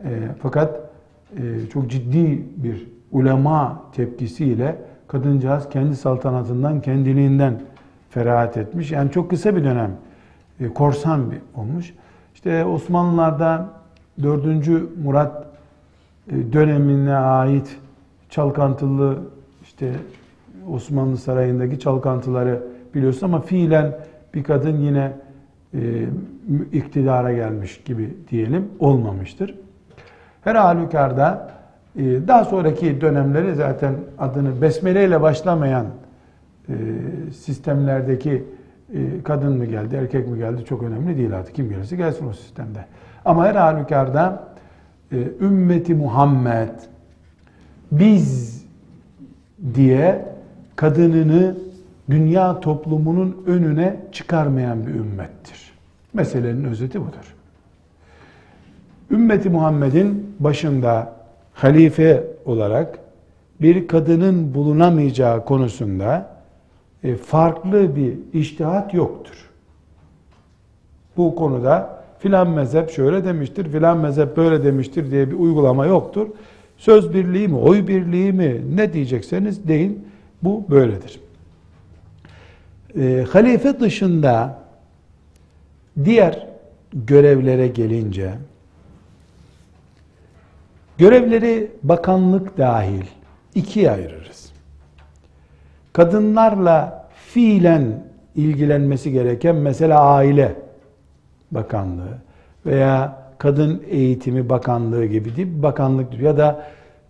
E, 0.04 0.10
fakat 0.42 0.80
e, 1.36 1.66
çok 1.72 1.90
ciddi 1.90 2.44
bir 2.56 2.86
ulema 3.12 3.82
tepkisiyle 3.92 4.76
kadıncağız 5.08 5.68
kendi 5.68 5.96
saltanatından, 5.96 6.80
kendiliğinden 6.80 7.60
ferahat 8.10 8.56
etmiş. 8.56 8.90
Yani 8.92 9.10
çok 9.10 9.30
kısa 9.30 9.56
bir 9.56 9.64
dönem 9.64 9.96
e, 10.60 10.68
korsan 10.68 11.30
bir 11.30 11.38
olmuş. 11.54 11.94
İşte 12.34 12.64
Osmanlılar'da 12.64 13.68
4. 14.22 14.44
Murat 15.04 15.46
e, 16.30 16.52
dönemine 16.52 17.14
ait 17.16 17.76
çalkantılı 18.30 19.18
işte 19.62 19.92
Osmanlı 20.72 21.16
Sarayı'ndaki 21.16 21.78
çalkantıları 21.78 22.62
biliyorsun 22.94 23.26
ama 23.26 23.40
fiilen 23.40 23.98
bir 24.34 24.44
kadın 24.44 24.76
yine 24.76 25.12
e, 25.74 26.06
iktidara 26.72 27.32
gelmiş 27.32 27.80
gibi 27.84 28.14
diyelim 28.30 28.68
olmamıştır. 28.78 29.54
Her 30.44 30.54
halükarda 30.54 31.50
e, 31.96 32.28
daha 32.28 32.44
sonraki 32.44 33.00
dönemleri 33.00 33.54
zaten 33.54 33.94
adını 34.18 34.62
besmele 34.62 35.04
ile 35.04 35.20
başlamayan 35.20 35.86
e, 36.68 36.74
sistemlerdeki 37.32 38.44
e, 38.94 39.22
kadın 39.24 39.56
mı 39.56 39.64
geldi, 39.64 39.96
erkek 39.96 40.28
mi 40.28 40.38
geldi 40.38 40.64
çok 40.64 40.82
önemli 40.82 41.16
değil 41.16 41.36
artık. 41.36 41.54
Kim 41.54 41.68
gelirse 41.68 41.96
gelsin 41.96 42.28
o 42.28 42.32
sistemde. 42.32 42.84
Ama 43.24 43.46
her 43.46 43.54
halükarda 43.54 44.50
ümmeti 45.40 45.94
Muhammed 45.94 46.70
biz 47.92 48.60
diye 49.74 50.26
kadınını 50.76 51.56
dünya 52.10 52.60
toplumunun 52.60 53.44
önüne 53.46 53.96
çıkarmayan 54.12 54.86
bir 54.86 54.94
ümmettir. 54.94 55.59
Meselenin 56.12 56.64
özeti 56.64 57.00
budur. 57.00 57.34
Ümmeti 59.10 59.50
Muhammed'in 59.50 60.36
başında 60.40 61.12
halife 61.54 62.24
olarak 62.44 62.98
bir 63.60 63.88
kadının 63.88 64.54
bulunamayacağı 64.54 65.44
konusunda 65.44 66.30
e, 67.04 67.16
farklı 67.16 67.96
bir 67.96 68.18
iştihat 68.32 68.94
yoktur. 68.94 69.50
Bu 71.16 71.34
konuda 71.34 72.00
filan 72.18 72.50
mezhep 72.50 72.90
şöyle 72.90 73.24
demiştir, 73.24 73.68
filan 73.72 73.98
mezhep 73.98 74.36
böyle 74.36 74.64
demiştir 74.64 75.10
diye 75.10 75.30
bir 75.30 75.36
uygulama 75.36 75.86
yoktur. 75.86 76.28
Söz 76.76 77.14
birliği 77.14 77.48
mi, 77.48 77.56
oy 77.56 77.86
birliği 77.86 78.32
mi 78.32 78.60
ne 78.76 78.92
diyecekseniz 78.92 79.68
deyin 79.68 80.06
bu 80.42 80.64
böyledir. 80.70 81.20
E, 82.98 83.24
halife 83.30 83.80
dışında 83.80 84.58
diğer 86.04 86.46
görevlere 86.92 87.68
gelince 87.68 88.32
görevleri 90.98 91.70
bakanlık 91.82 92.58
dahil 92.58 93.04
ikiye 93.54 93.90
ayırırız. 93.90 94.52
Kadınlarla 95.92 97.08
fiilen 97.14 98.02
ilgilenmesi 98.36 99.12
gereken 99.12 99.56
mesela 99.56 100.00
aile 100.00 100.54
bakanlığı 101.50 102.18
veya 102.66 103.16
kadın 103.38 103.82
eğitimi 103.90 104.48
bakanlığı 104.48 105.04
gibi 105.06 105.36
bir 105.36 105.62
bakanlık 105.62 106.20
ya 106.20 106.36
da 106.38 106.66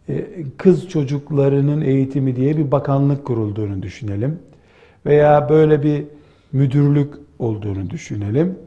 e, 0.09 0.24
kız 0.57 0.88
çocuklarının 0.88 1.80
eğitimi 1.80 2.36
diye 2.36 2.57
bir 2.57 2.70
bakanlık 2.70 3.24
kurulduğunu 3.24 3.82
düşünelim. 3.82 4.38
Veya 5.07 5.49
böyle 5.49 5.82
bir 5.82 6.05
müdürlük 6.53 7.14
olduğunu 7.38 7.91
düşünelim. 7.91 8.59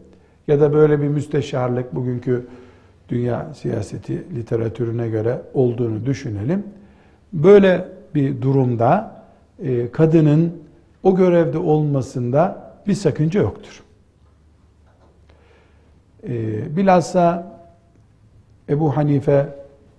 Ya 0.47 0.61
da 0.61 0.73
böyle 0.73 1.01
bir 1.01 1.07
müsteşarlık 1.07 1.95
bugünkü 1.95 2.47
dünya 3.09 3.53
siyaseti 3.53 4.35
literatürüne 4.35 5.09
göre 5.09 5.41
olduğunu 5.53 6.05
düşünelim. 6.05 6.63
Böyle 7.33 7.87
bir 8.15 8.41
durumda 8.41 9.23
e, 9.59 9.91
kadının 9.91 10.53
o 11.03 11.15
görevde 11.15 11.57
olmasında 11.57 12.73
bir 12.87 12.93
sakınca 12.93 13.41
yoktur. 13.41 13.83
E, 16.23 16.31
bilhassa 16.77 17.53
Ebu 18.69 18.97
Hanife 18.97 19.49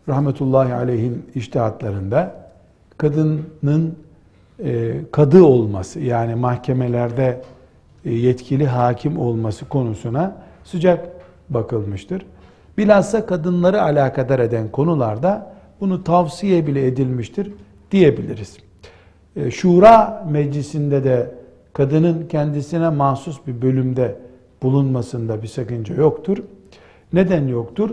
rahmetullahi 0.09 0.75
aleyhin 0.75 1.27
iştihatlarında 1.35 2.51
kadının 2.99 3.97
e, 4.65 5.01
kadı 5.13 5.43
olması 5.43 6.01
yani 6.01 6.35
mahkemelerde 6.35 7.43
yetkili 8.05 8.67
hakim 8.67 9.19
olması 9.19 9.69
konusuna 9.69 10.37
sıcak 10.65 11.09
bakılmıştır. 11.51 12.27
Bilhassa 12.79 13.27
kadınları 13.27 13.83
alakadar 13.83 14.39
eden 14.39 14.69
konularda 14.69 15.55
bunu 15.81 16.05
tavsiye 16.05 16.67
bile 16.67 16.87
edilmiştir 16.87 17.53
diyebiliriz. 17.91 18.57
E, 19.37 19.51
Şura 19.51 20.27
meclisinde 20.31 21.05
de 21.05 21.35
kadının 21.73 22.29
kendisine 22.29 22.89
mahsus 22.89 23.47
bir 23.47 23.63
bölümde 23.63 24.17
bulunmasında 24.63 25.43
bir 25.43 25.49
sakınca 25.49 25.95
yoktur. 25.95 26.39
Neden 27.13 27.49
yoktur? 27.49 27.91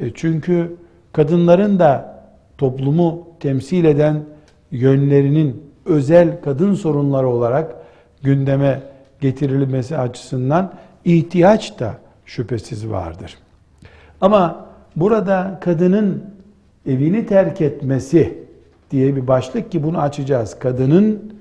E, 0.00 0.10
çünkü 0.14 0.76
kadınların 1.12 1.78
da 1.78 2.22
toplumu 2.58 3.28
temsil 3.40 3.84
eden 3.84 4.24
yönlerinin 4.70 5.62
özel 5.84 6.40
kadın 6.40 6.74
sorunları 6.74 7.28
olarak 7.28 7.74
gündeme 8.22 8.82
getirilmesi 9.26 9.98
açısından 9.98 10.72
ihtiyaç 11.04 11.80
da 11.80 11.94
şüphesiz 12.26 12.90
vardır. 12.90 13.38
Ama 14.20 14.66
burada 14.96 15.58
kadının 15.60 16.24
evini 16.86 17.26
terk 17.26 17.60
etmesi 17.60 18.38
diye 18.90 19.16
bir 19.16 19.26
başlık 19.26 19.72
ki 19.72 19.82
bunu 19.82 19.98
açacağız. 19.98 20.58
Kadının 20.58 21.32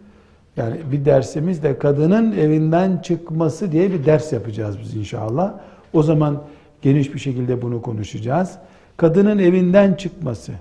yani 0.57 0.75
bir 0.91 1.05
dersimiz 1.05 1.63
de 1.63 1.77
kadının 1.79 2.31
evinden 2.31 2.97
çıkması 2.97 3.71
diye 3.71 3.91
bir 3.91 4.05
ders 4.05 4.33
yapacağız 4.33 4.77
biz 4.81 4.95
inşallah. 4.95 5.53
O 5.93 6.03
zaman 6.03 6.41
geniş 6.81 7.13
bir 7.13 7.19
şekilde 7.19 7.61
bunu 7.61 7.81
konuşacağız. 7.81 8.51
Kadının 8.97 9.39
evinden 9.39 9.93
çıkması, 9.93 10.51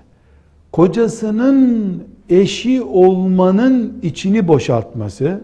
kocasının 0.71 2.03
eşi 2.29 2.81
olmanın 2.81 3.99
içini 4.01 4.47
boşaltması, 4.47 5.41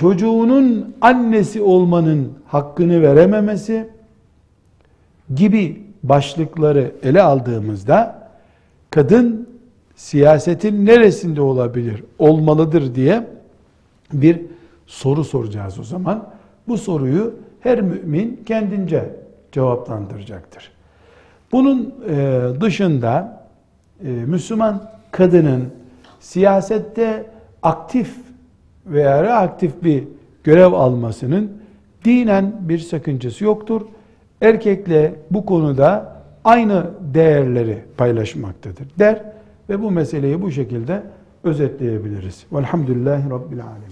çocuğunun 0.00 0.94
annesi 1.00 1.62
olmanın 1.62 2.32
hakkını 2.46 3.02
verememesi 3.02 3.88
gibi 5.34 5.82
başlıkları 6.02 6.92
ele 7.02 7.22
aldığımızda 7.22 8.28
kadın 8.90 9.48
siyasetin 9.96 10.86
neresinde 10.86 11.40
olabilir, 11.40 12.04
olmalıdır 12.18 12.94
diye 12.94 13.26
bir 14.12 14.40
soru 14.86 15.24
soracağız 15.24 15.78
o 15.78 15.82
zaman. 15.82 16.28
Bu 16.68 16.78
soruyu 16.78 17.34
her 17.60 17.80
mümin 17.80 18.42
kendince 18.46 19.16
cevaplandıracaktır. 19.52 20.72
Bunun 21.52 21.94
e, 22.08 22.40
dışında 22.60 23.42
e, 24.04 24.08
Müslüman 24.08 24.82
kadının 25.10 25.64
siyasette 26.20 27.26
aktif 27.62 28.29
veya 28.90 29.22
reaktif 29.22 29.84
bir 29.84 30.04
görev 30.44 30.72
almasının 30.72 31.52
dinen 32.04 32.52
bir 32.60 32.78
sakıncası 32.78 33.44
yoktur. 33.44 33.82
Erkekle 34.40 35.14
bu 35.30 35.46
konuda 35.46 36.22
aynı 36.44 36.86
değerleri 37.14 37.78
paylaşmaktadır 37.96 38.86
der 38.98 39.22
ve 39.68 39.82
bu 39.82 39.90
meseleyi 39.90 40.42
bu 40.42 40.50
şekilde 40.50 41.02
özetleyebiliriz. 41.44 42.46
Velhamdülillahi 42.52 43.30
Rabbil 43.30 43.62
Alemin. 43.62 43.89